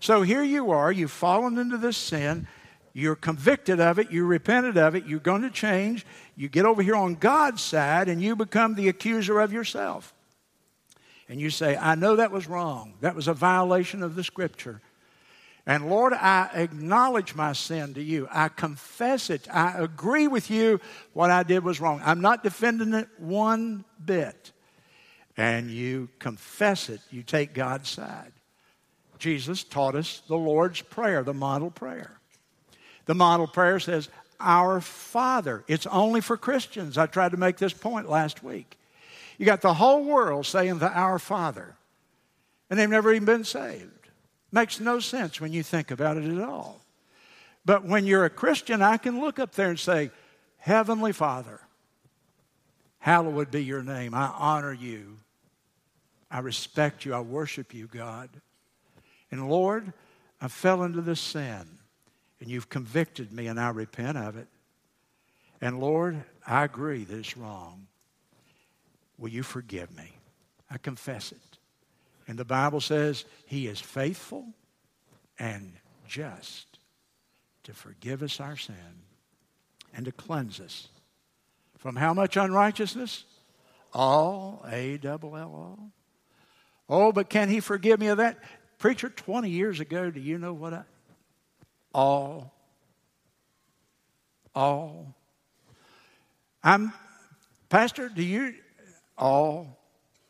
[0.00, 2.46] So here you are, you've fallen into this sin,
[2.94, 6.80] you're convicted of it, you repented of it, you're going to change, you get over
[6.80, 10.14] here on God's side, and you become the accuser of yourself.
[11.28, 12.94] And you say, I know that was wrong.
[13.00, 14.80] That was a violation of the scripture.
[15.66, 18.28] And Lord, I acknowledge my sin to you.
[18.30, 19.48] I confess it.
[19.52, 20.80] I agree with you
[21.14, 22.00] what I did was wrong.
[22.04, 24.52] I'm not defending it one bit.
[25.36, 27.00] And you confess it.
[27.10, 28.32] You take God's side.
[29.18, 32.20] Jesus taught us the Lord's Prayer, the model prayer.
[33.06, 34.08] The model prayer says,
[34.40, 35.64] Our Father.
[35.68, 36.98] It's only for Christians.
[36.98, 38.78] I tried to make this point last week.
[39.38, 41.76] You got the whole world saying the Our Father,
[42.70, 43.90] and they've never even been saved.
[44.52, 46.80] Makes no sense when you think about it at all.
[47.64, 50.10] But when you're a Christian, I can look up there and say,
[50.58, 51.60] Heavenly Father,
[52.98, 54.14] hallowed be your name.
[54.14, 55.18] I honor you.
[56.30, 57.14] I respect you.
[57.14, 58.30] I worship you, God.
[59.30, 59.92] And Lord,
[60.40, 61.66] I fell into this sin,
[62.44, 64.48] and you've convicted me, and I repent of it.
[65.62, 67.86] And Lord, I agree that it's wrong.
[69.16, 70.12] Will you forgive me?
[70.70, 71.58] I confess it.
[72.28, 74.44] And the Bible says he is faithful
[75.38, 75.72] and
[76.06, 76.78] just
[77.62, 78.76] to forgive us our sin
[79.94, 80.88] and to cleanse us
[81.78, 83.24] from how much unrighteousness?
[83.94, 85.90] All, A double L all.
[86.90, 88.38] Oh, but can he forgive me of that?
[88.76, 90.82] Preacher, 20 years ago, do you know what I?
[91.94, 92.52] All.
[94.54, 95.14] All.
[96.62, 96.92] I'm,
[97.68, 98.54] Pastor, do you,
[99.16, 99.78] all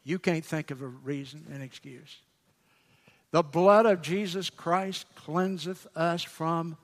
[0.04, 2.18] you can't think of a reason, an excuse.
[3.30, 6.76] The blood of Jesus Christ cleanseth us from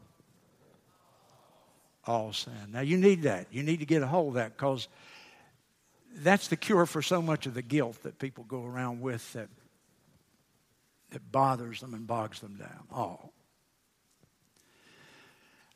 [2.07, 2.73] all sin.
[2.73, 3.47] Now, you need that.
[3.53, 4.89] You need to get a hold of that because
[6.17, 9.49] that's the cure for so much of the guilt that people go around with that,
[11.11, 12.85] that bothers them and bogs them down.
[12.91, 13.33] All.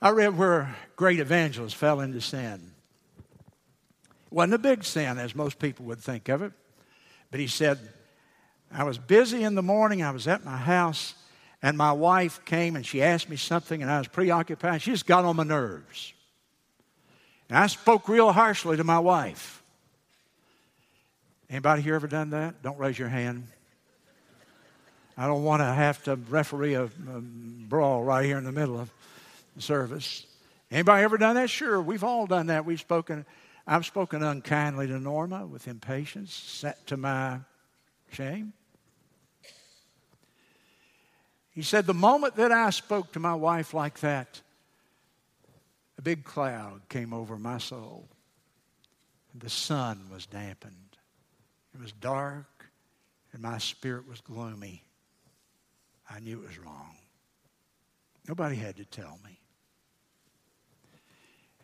[0.00, 2.72] I read where great evangelists fell into sin.
[4.26, 6.52] It wasn't a big sin, as most people would think of it.
[7.30, 7.78] But he said,
[8.70, 11.14] I was busy in the morning, I was at my house,
[11.62, 14.82] and my wife came and she asked me something, and I was preoccupied.
[14.82, 16.12] She just got on my nerves.
[17.48, 19.62] And I spoke real harshly to my wife.
[21.48, 22.62] Anybody here ever done that?
[22.62, 23.46] Don't raise your hand.
[25.16, 26.88] I don't want to have to referee a, a
[27.20, 28.90] brawl right here in the middle of
[29.58, 30.26] service.
[30.70, 31.50] Anybody ever done that?
[31.50, 32.64] Sure, we've all done that.
[32.64, 33.24] We've spoken
[33.66, 37.40] I've spoken unkindly to Norma with impatience, set to my
[38.10, 38.52] shame.
[41.50, 44.42] He said, The moment that I spoke to my wife like that,
[45.96, 48.08] a big cloud came over my soul.
[49.34, 50.74] The sun was dampened.
[51.74, 52.66] It was dark,
[53.32, 54.84] and my spirit was gloomy.
[56.08, 56.96] I knew it was wrong.
[58.28, 59.38] Nobody had to tell me.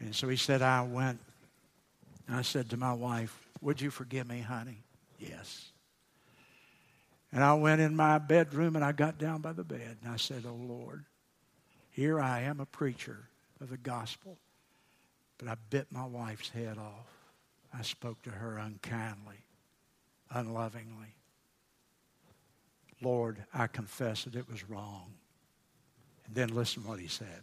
[0.00, 1.20] And so he said, I went
[2.26, 4.82] and I said to my wife, Would you forgive me, honey?
[5.18, 5.70] Yes.
[7.32, 10.16] And I went in my bedroom and I got down by the bed and I
[10.16, 11.04] said, Oh Lord,
[11.90, 13.28] here I am a preacher
[13.60, 14.38] of the gospel,
[15.38, 17.06] but I bit my wife's head off.
[17.72, 19.44] I spoke to her unkindly,
[20.30, 21.14] unlovingly.
[23.02, 25.12] Lord, I confess that it was wrong.
[26.26, 27.42] And then listen what he said.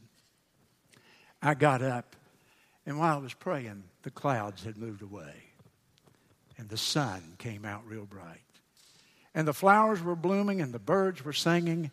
[1.42, 2.16] I got up
[2.88, 5.34] and while I was praying, the clouds had moved away.
[6.58, 8.40] And the sun came out real bright.
[9.36, 11.92] And the flowers were blooming and the birds were singing.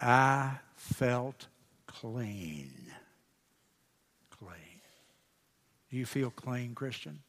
[0.00, 1.46] I felt
[1.86, 2.72] clean.
[4.40, 4.80] Clean.
[5.88, 7.20] Do you feel clean, Christian?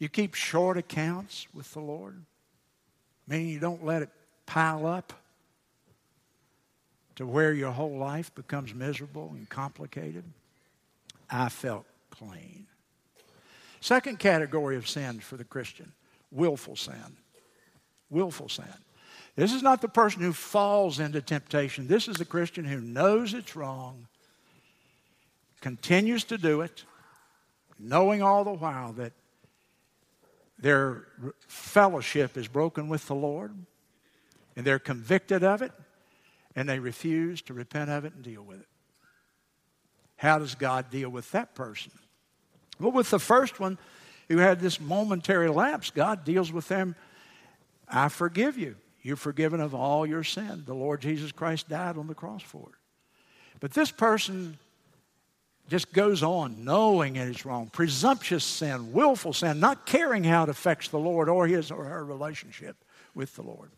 [0.00, 2.24] You keep short accounts with the Lord,
[3.28, 4.10] meaning you don't let it
[4.46, 5.12] pile up
[7.14, 10.24] to where your whole life becomes miserable and complicated.
[11.32, 12.66] I felt clean.
[13.80, 15.92] Second category of sin for the Christian
[16.30, 17.16] willful sin.
[18.10, 18.66] Willful sin.
[19.34, 21.88] This is not the person who falls into temptation.
[21.88, 24.06] This is the Christian who knows it's wrong,
[25.60, 26.84] continues to do it,
[27.78, 29.12] knowing all the while that
[30.58, 31.06] their
[31.48, 33.54] fellowship is broken with the Lord,
[34.54, 35.72] and they're convicted of it,
[36.54, 38.68] and they refuse to repent of it and deal with it.
[40.22, 41.90] How does God deal with that person?
[42.78, 43.76] Well, with the first one
[44.28, 46.94] who had this momentary lapse, God deals with them.
[47.88, 48.76] I forgive you.
[49.02, 50.62] You're forgiven of all your sin.
[50.64, 52.78] The Lord Jesus Christ died on the cross for it.
[53.58, 54.58] But this person
[55.68, 57.68] just goes on knowing it is wrong.
[57.72, 62.04] Presumptuous sin, willful sin, not caring how it affects the Lord or his or her
[62.04, 62.76] relationship
[63.12, 63.70] with the Lord.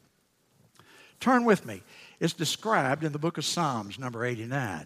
[1.20, 1.82] Turn with me.
[2.20, 4.84] It's described in the book of Psalms, number 89.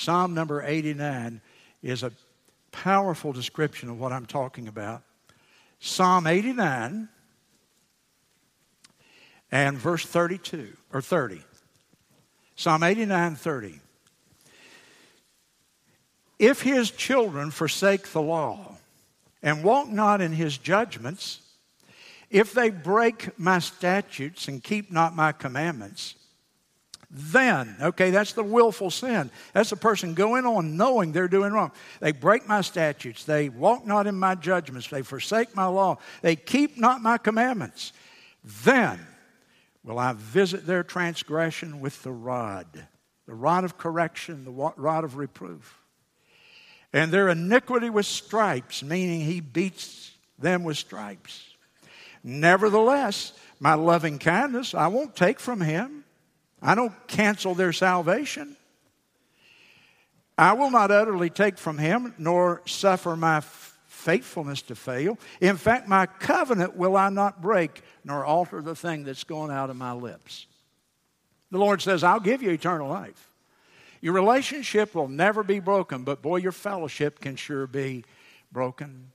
[0.00, 1.42] Psalm number 89
[1.82, 2.10] is a
[2.72, 5.02] powerful description of what I'm talking about.
[5.78, 7.10] Psalm 89
[9.52, 11.42] and verse 32, or 30.
[12.56, 13.80] Psalm 89 30.
[16.38, 18.76] If his children forsake the law
[19.42, 21.42] and walk not in his judgments,
[22.30, 26.14] if they break my statutes and keep not my commandments,
[27.10, 29.30] then, okay, that's the willful sin.
[29.52, 31.72] That's the person going on knowing they're doing wrong.
[31.98, 33.24] They break my statutes.
[33.24, 34.88] They walk not in my judgments.
[34.88, 35.98] They forsake my law.
[36.22, 37.92] They keep not my commandments.
[38.44, 39.04] Then
[39.82, 42.66] will I visit their transgression with the rod,
[43.26, 45.78] the rod of correction, the rod of reproof.
[46.92, 51.54] And their iniquity with stripes, meaning he beats them with stripes.
[52.22, 55.99] Nevertheless, my loving kindness I won't take from him
[56.62, 58.56] I don't cancel their salvation.
[60.36, 63.42] I will not utterly take from him, nor suffer my
[63.86, 65.18] faithfulness to fail.
[65.40, 69.68] In fact, my covenant will I not break, nor alter the thing that's going out
[69.68, 70.46] of my lips.
[71.50, 73.30] The Lord says, I'll give you eternal life.
[74.00, 78.04] Your relationship will never be broken, but boy, your fellowship can sure be
[78.50, 79.12] broken.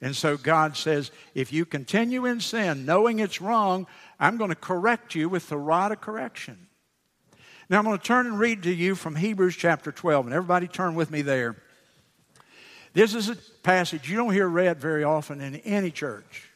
[0.00, 3.86] And so God says, if you continue in sin, knowing it's wrong,
[4.18, 6.68] I'm going to correct you with the rod of correction.
[7.68, 10.66] Now I'm going to turn and read to you from Hebrews chapter 12, and everybody
[10.68, 11.56] turn with me there.
[12.94, 16.50] This is a passage you don't hear read very often in any church.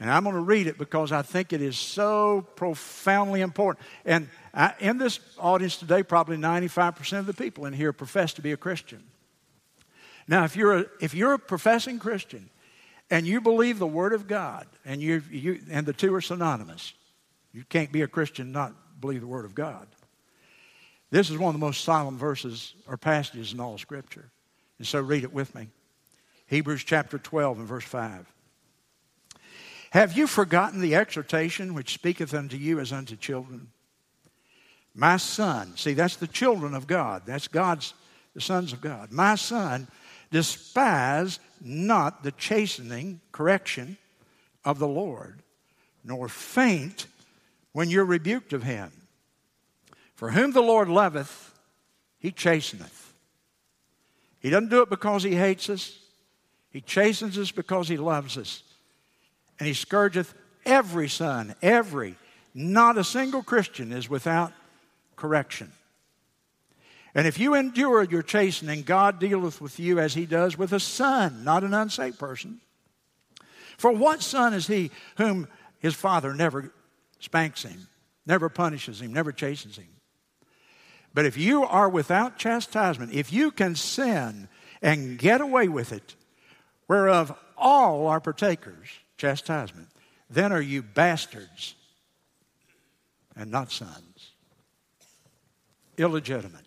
[0.00, 3.86] And I'm going to read it because I think it is so profoundly important.
[4.04, 8.42] And I, in this audience today, probably 95% of the people in here profess to
[8.42, 9.02] be a Christian.
[10.26, 12.48] Now, if you're a, if you're a professing Christian
[13.10, 16.94] and you believe the Word of God, and, you, you, and the two are synonymous,
[17.52, 19.86] you can't be a Christian not believe the Word of God.
[21.10, 24.30] This is one of the most solemn verses or passages in all Scripture.
[24.78, 25.68] And so read it with me.
[26.46, 28.26] Hebrews chapter 12 and verse 5.
[29.90, 33.68] Have you forgotten the exhortation which speaketh unto you as unto children?
[34.94, 37.22] My son, see, that's the children of God.
[37.26, 37.94] That's God's,
[38.34, 39.12] the sons of God.
[39.12, 39.86] My son,
[40.30, 43.96] Despise not the chastening, correction
[44.64, 45.42] of the Lord,
[46.04, 47.06] nor faint
[47.72, 48.90] when you're rebuked of him.
[50.14, 51.58] For whom the Lord loveth,
[52.18, 53.12] he chasteneth.
[54.40, 55.98] He doesn't do it because he hates us,
[56.70, 58.62] he chastens us because he loves us.
[59.58, 60.34] And he scourgeth
[60.66, 62.16] every son, every.
[62.54, 64.52] Not a single Christian is without
[65.16, 65.72] correction.
[67.14, 70.80] And if you endure your chastening, God dealeth with you as he does with a
[70.80, 72.60] son, not an unsaved person.
[73.78, 75.48] For what son is he whom
[75.78, 76.72] his father never
[77.20, 77.86] spanks him,
[78.26, 79.88] never punishes him, never chastens him?
[81.12, 84.48] But if you are without chastisement, if you can sin
[84.82, 86.16] and get away with it,
[86.88, 89.88] whereof all are partakers, chastisement,
[90.28, 91.76] then are you bastards
[93.36, 94.32] and not sons,
[95.96, 96.64] illegitimate.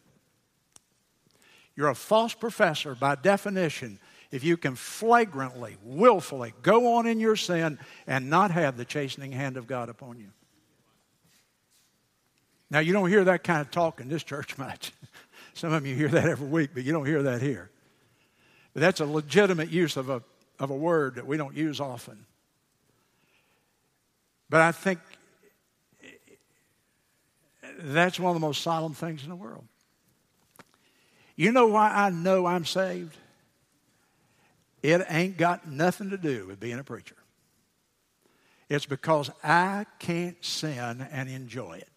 [1.78, 4.00] You're a false professor by definition
[4.32, 9.32] if you can flagrantly, willfully go on in your sin and not have the chastening
[9.32, 10.28] hand of God upon you.
[12.70, 14.92] Now, you don't hear that kind of talk in this church much.
[15.54, 17.70] Some of you hear that every week, but you don't hear that here.
[18.74, 20.22] But that's a legitimate use of a,
[20.60, 22.26] of a word that we don't use often.
[24.50, 25.00] But I think
[27.80, 29.64] that's one of the most solemn things in the world.
[31.38, 33.16] You know why I know I'm saved?
[34.82, 37.16] It ain't got nothing to do with being a preacher.
[38.70, 41.90] It's because I can't sin and enjoy it.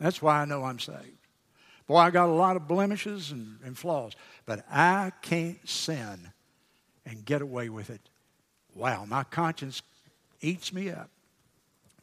[0.00, 1.18] That's why I know I'm saved.
[1.86, 4.14] Boy, I got a lot of blemishes and, and flaws,
[4.46, 6.32] but I can't sin
[7.04, 8.00] and get away with it.
[8.74, 9.82] Wow, my conscience
[10.40, 11.10] eats me up.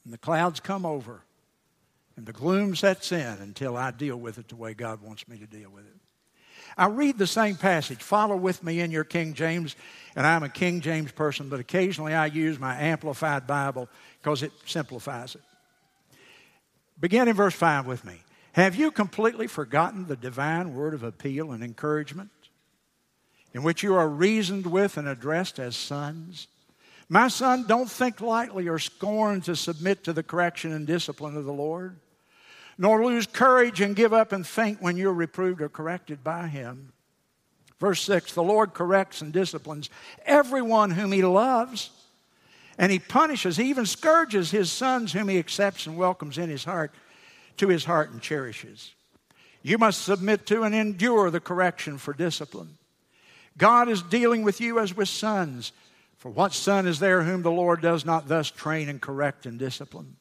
[0.04, 1.22] And the clouds come over.
[2.18, 5.38] And the gloom sets in until I deal with it the way God wants me
[5.38, 5.94] to deal with it.
[6.76, 8.02] I read the same passage.
[8.02, 9.76] Follow with me in your King James,
[10.16, 13.88] and I'm a King James person, but occasionally I use my Amplified Bible
[14.20, 15.42] because it simplifies it.
[17.00, 18.20] Begin in verse 5 with me.
[18.54, 22.32] Have you completely forgotten the divine word of appeal and encouragement
[23.54, 26.48] in which you are reasoned with and addressed as sons?
[27.08, 31.46] My son, don't think lightly or scorn to submit to the correction and discipline of
[31.46, 31.96] the Lord,
[32.78, 36.94] nor lose courage and give up and faint when you're reproved or corrected by him.
[37.80, 39.90] Verse 6 The Lord corrects and disciplines
[40.26, 41.90] everyone whom he loves,
[42.78, 46.64] and he punishes, he even scourges his sons whom he accepts and welcomes in his
[46.64, 46.94] heart
[47.58, 48.94] to his heart and cherishes.
[49.64, 52.78] You must submit to and endure the correction for discipline.
[53.58, 55.72] God is dealing with you as with sons.
[56.18, 59.58] For what son is there whom the Lord does not thus train and correct and
[59.58, 60.16] discipline?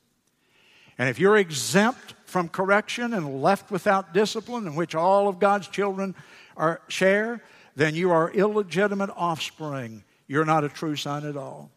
[0.99, 5.69] And if you're exempt from correction and left without discipline, in which all of God's
[5.69, 6.15] children
[6.57, 7.43] are, share,
[7.77, 10.03] then you are illegitimate offspring.
[10.27, 11.71] You're not a true son at all.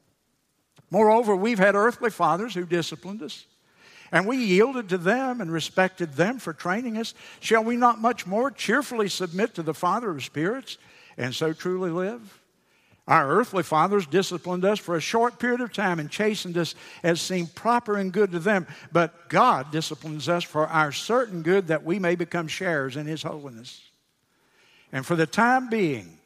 [0.89, 3.45] Moreover, we've had earthly fathers who disciplined us.
[4.11, 7.13] And we yielded to them and respected them for training us.
[7.41, 10.79] Shall we not much more cheerfully submit to the Father of spirits
[11.15, 12.38] and so truly live?
[13.10, 17.20] Our earthly fathers disciplined us for a short period of time and chastened us as
[17.20, 18.68] seemed proper and good to them.
[18.91, 23.24] But God disciplines us for our certain good that we may become sharers in His
[23.24, 23.82] holiness.
[24.91, 26.20] And for the time being,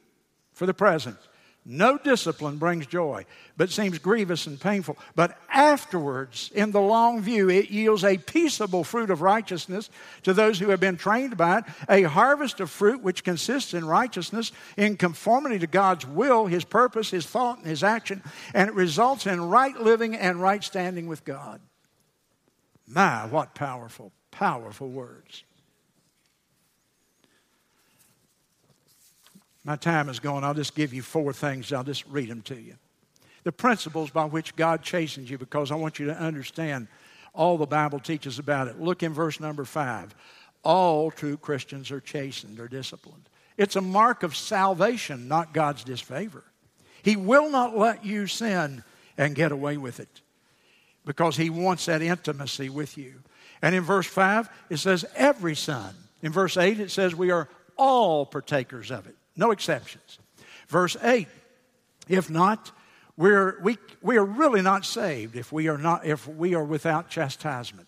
[0.52, 1.18] for the present,
[1.66, 4.98] no discipline brings joy, but seems grievous and painful.
[5.16, 9.90] But afterwards, in the long view, it yields a peaceable fruit of righteousness
[10.24, 13.86] to those who have been trained by it, a harvest of fruit which consists in
[13.86, 18.22] righteousness, in conformity to God's will, His purpose, His thought, and His action,
[18.54, 21.62] and it results in right living and right standing with God.
[22.86, 25.46] My, what powerful, powerful words.
[29.64, 30.44] My time is gone.
[30.44, 31.72] I'll just give you four things.
[31.72, 32.76] I'll just read them to you.
[33.44, 36.88] The principles by which God chastens you, because I want you to understand
[37.34, 38.80] all the Bible teaches about it.
[38.80, 40.14] Look in verse number five.
[40.64, 43.30] All true Christians are chastened or disciplined.
[43.58, 46.44] It's a mark of salvation, not God's disfavor.
[47.02, 48.84] He will not let you sin
[49.18, 50.22] and get away with it
[51.06, 53.16] because He wants that intimacy with you.
[53.62, 55.96] And in verse 5, it says, every son.
[56.22, 59.16] In verse 8, it says, we are all partakers of it.
[59.36, 60.20] No exceptions.
[60.68, 61.28] Verse 8
[62.08, 62.72] If not,
[63.16, 67.10] we're, we, we are really not saved if we are, not, if we are without
[67.10, 67.88] chastisement.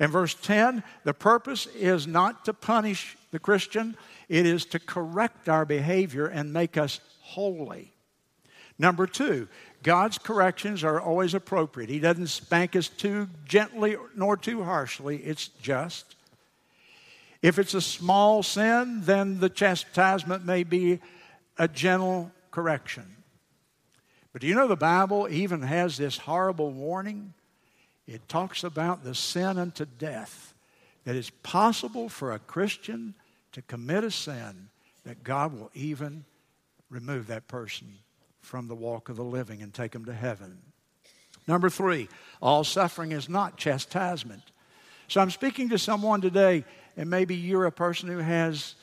[0.00, 3.96] In verse 10, the purpose is not to punish the Christian,
[4.28, 7.92] it is to correct our behavior and make us holy.
[8.78, 9.48] Number two,
[9.82, 11.90] God's corrections are always appropriate.
[11.90, 16.16] He doesn't spank us too gently nor too harshly, it's just.
[17.42, 21.00] If it's a small sin, then the chastisement may be
[21.58, 23.16] a gentle correction.
[24.32, 27.34] But do you know the Bible even has this horrible warning?
[28.06, 30.54] It talks about the sin unto death,
[31.04, 33.14] that it's possible for a Christian
[33.52, 34.68] to commit a sin
[35.04, 36.24] that God will even
[36.88, 37.98] remove that person
[38.40, 40.58] from the walk of the living and take them to heaven.
[41.46, 42.08] Number three,
[42.40, 44.42] all suffering is not chastisement.
[45.08, 46.64] So I'm speaking to someone today
[46.96, 48.74] and maybe you're a person who has,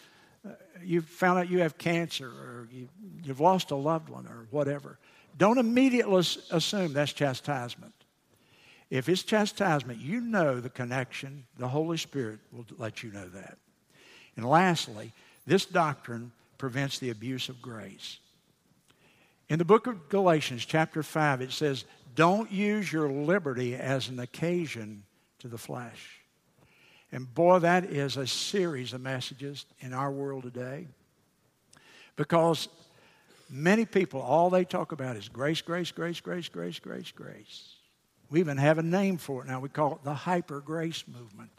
[0.45, 0.51] uh,
[0.83, 2.89] you've found out you have cancer or you,
[3.23, 4.97] you've lost a loved one or whatever.
[5.37, 6.19] Don't immediately
[6.51, 7.93] assume that's chastisement.
[8.89, 11.45] If it's chastisement, you know the connection.
[11.57, 13.57] The Holy Spirit will let you know that.
[14.35, 15.13] And lastly,
[15.45, 18.19] this doctrine prevents the abuse of grace.
[19.47, 21.85] In the book of Galatians, chapter 5, it says,
[22.15, 25.03] Don't use your liberty as an occasion
[25.39, 26.18] to the flesh.
[27.11, 30.87] And boy, that is a series of messages in our world today.
[32.15, 32.67] Because
[33.49, 37.75] many people, all they talk about is grace, grace, grace, grace, grace, grace, grace.
[38.29, 39.59] We even have a name for it now.
[39.59, 41.51] We call it the hyper grace movement.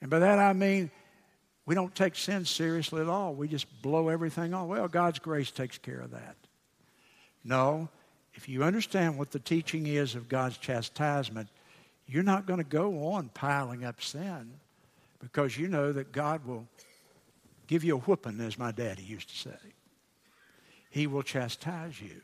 [0.00, 0.90] And by that I mean
[1.66, 3.34] we don't take sin seriously at all.
[3.34, 4.68] We just blow everything off.
[4.68, 6.36] Well, God's grace takes care of that.
[7.42, 7.88] No,
[8.34, 11.48] if you understand what the teaching is of God's chastisement,
[12.06, 14.52] you're not going to go on piling up sin
[15.20, 16.66] because you know that God will
[17.66, 19.58] give you a whooping, as my daddy used to say.
[20.90, 22.20] He will chastise you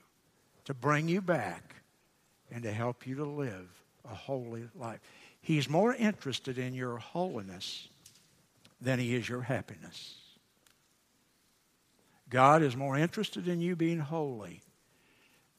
[0.66, 1.74] to bring you back
[2.53, 3.68] and to help you to live
[4.11, 5.01] a holy life.
[5.41, 7.89] He's more interested in your holiness
[8.81, 10.16] than he is your happiness.
[12.28, 14.62] God is more interested in you being holy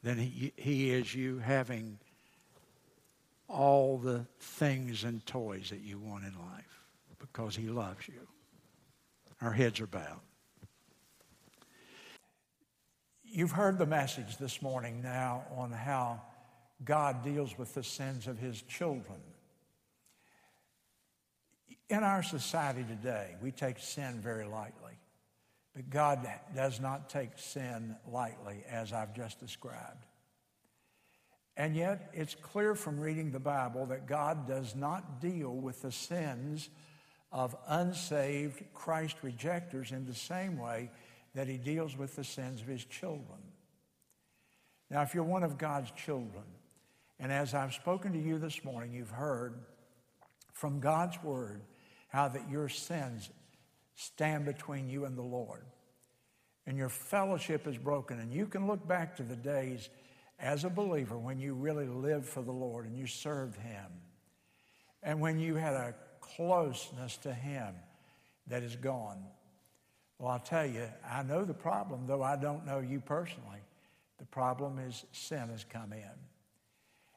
[0.04, 2.00] than he, he is you having
[3.52, 6.82] all the things and toys that you want in life
[7.20, 8.28] because He loves you.
[9.41, 10.22] Our heads are bowed.
[13.24, 16.22] You've heard the message this morning now on how
[16.84, 19.20] God deals with the sins of his children.
[21.89, 24.93] In our society today, we take sin very lightly.
[25.76, 30.06] But God does not take sin lightly, as I've just described.
[31.58, 35.91] And yet, it's clear from reading the Bible that God does not deal with the
[35.91, 36.70] sins
[37.32, 40.89] of unsaved Christ rejectors in the same way
[41.36, 43.39] that He deals with the sins of His children.
[44.89, 46.43] Now, if you're one of God's children,
[47.20, 49.56] and as I've spoken to you this morning, you've heard
[50.54, 51.62] from God's Word
[52.10, 53.30] how that your sins
[53.95, 55.64] stand between you and the Lord.
[56.66, 58.20] And your fellowship is broken.
[58.20, 59.89] And you can look back to the days
[60.42, 63.86] as a believer when you really lived for the Lord and you served Him.
[65.04, 67.76] And when you had a closeness to Him
[68.48, 69.24] that is gone.
[70.18, 73.60] Well, I'll tell you, I know the problem, though I don't know you personally.
[74.18, 76.20] The problem is sin has come in.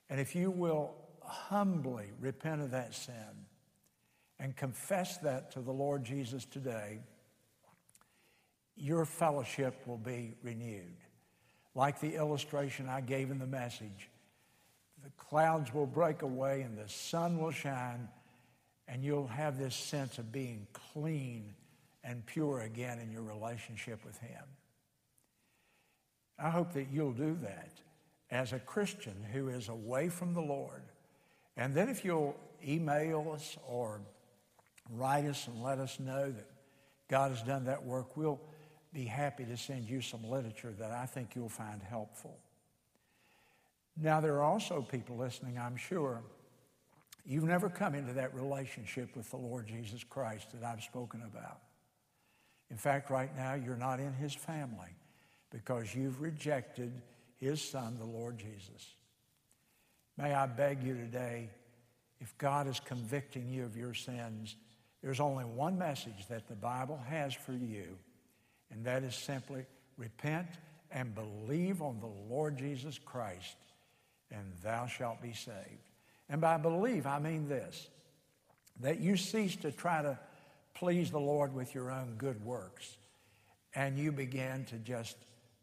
[0.08, 3.14] And if you will humbly repent of that sin,
[4.38, 6.98] and confess that to the Lord Jesus today,
[8.76, 10.96] your fellowship will be renewed.
[11.74, 14.08] Like the illustration I gave in the message,
[15.02, 18.08] the clouds will break away and the sun will shine,
[18.86, 21.54] and you'll have this sense of being clean
[22.02, 24.44] and pure again in your relationship with Him.
[26.38, 27.70] I hope that you'll do that
[28.30, 30.82] as a Christian who is away from the Lord.
[31.56, 34.00] And then if you'll email us or
[34.90, 36.46] write us and let us know that
[37.08, 38.16] God has done that work.
[38.16, 38.40] We'll
[38.94, 42.38] be happy to send you some literature that I think you'll find helpful.
[44.00, 46.22] Now, there are also people listening, I'm sure.
[47.26, 51.58] You've never come into that relationship with the Lord Jesus Christ that I've spoken about.
[52.70, 54.96] In fact, right now, you're not in his family
[55.50, 56.92] because you've rejected
[57.36, 58.94] his son, the Lord Jesus.
[60.16, 61.50] May I beg you today,
[62.20, 64.56] if God is convicting you of your sins,
[65.02, 67.98] there's only one message that the Bible has for you,
[68.74, 69.64] and that is simply
[69.96, 70.48] repent
[70.90, 73.56] and believe on the Lord Jesus Christ,
[74.30, 75.90] and thou shalt be saved.
[76.28, 77.88] And by believe, I mean this
[78.80, 80.18] that you cease to try to
[80.74, 82.96] please the Lord with your own good works,
[83.74, 85.16] and you begin to just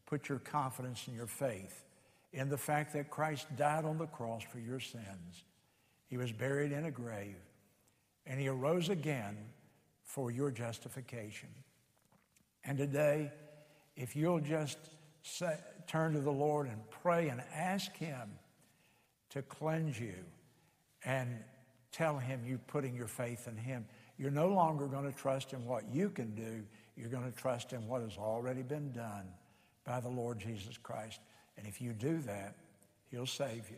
[0.05, 1.84] put your confidence and your faith
[2.32, 5.43] in the fact that Christ died on the cross for your sins.
[6.07, 7.36] He was buried in a grave
[8.26, 9.38] and he arose again
[10.03, 11.49] for your justification.
[12.64, 13.32] And today,
[13.95, 14.78] if you'll just
[15.24, 15.57] say,
[15.88, 18.30] turn to the Lord and pray and ask him
[19.30, 20.16] to cleanse you
[21.03, 21.30] and
[21.91, 23.86] tell him you're putting your faith in him,
[24.18, 26.64] you're no longer going to trust in what you can do.
[26.95, 29.26] You're going to trust in what has already been done
[29.84, 31.20] by the Lord Jesus Christ.
[31.57, 32.55] And if you do that,
[33.09, 33.78] he'll save you.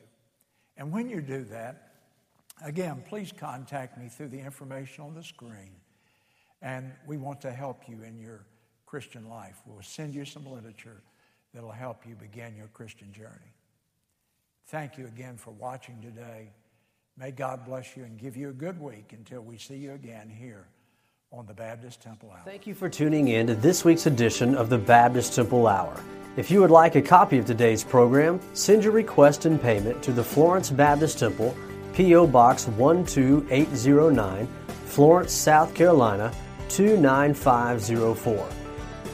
[0.75, 1.93] And when you do that,
[2.61, 5.71] Again, please contact me through the information on the screen.
[6.61, 8.45] And we want to help you in your
[8.93, 9.57] Christian life.
[9.65, 11.01] We'll send you some literature
[11.51, 13.55] that'll help you begin your Christian journey.
[14.67, 16.51] Thank you again for watching today.
[17.17, 20.29] May God bless you and give you a good week until we see you again
[20.29, 20.67] here
[21.31, 22.43] on the Baptist Temple Hour.
[22.45, 25.99] Thank you for tuning in to this week's edition of the Baptist Temple Hour.
[26.37, 30.11] If you would like a copy of today's program, send your request and payment to
[30.11, 31.57] the Florence Baptist Temple.
[31.95, 32.27] P.O.
[32.27, 34.47] Box 12809,
[34.85, 36.31] Florence, South Carolina
[36.69, 38.62] 29504.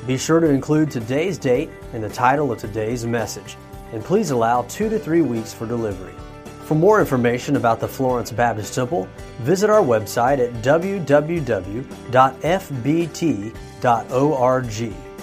[0.09, 3.57] Be sure to include today's date and the title of today's message,
[3.93, 6.15] and please allow two to three weeks for delivery.
[6.63, 9.07] For more information about the Florence Baptist Temple,
[9.41, 11.13] visit our website at www.fbt.org.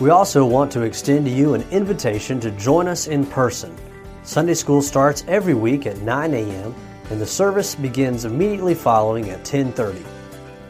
[0.01, 3.75] We also want to extend to you an invitation to join us in person.
[4.23, 6.73] Sunday school starts every week at 9 a.m
[7.11, 10.05] and the service begins immediately following at 10:30.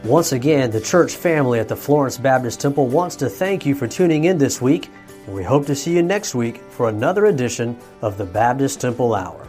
[0.03, 3.87] Once again, the church family at the Florence Baptist Temple wants to thank you for
[3.87, 4.89] tuning in this week,
[5.25, 9.15] and we hope to see you next week for another edition of the Baptist Temple
[9.15, 9.47] Hour.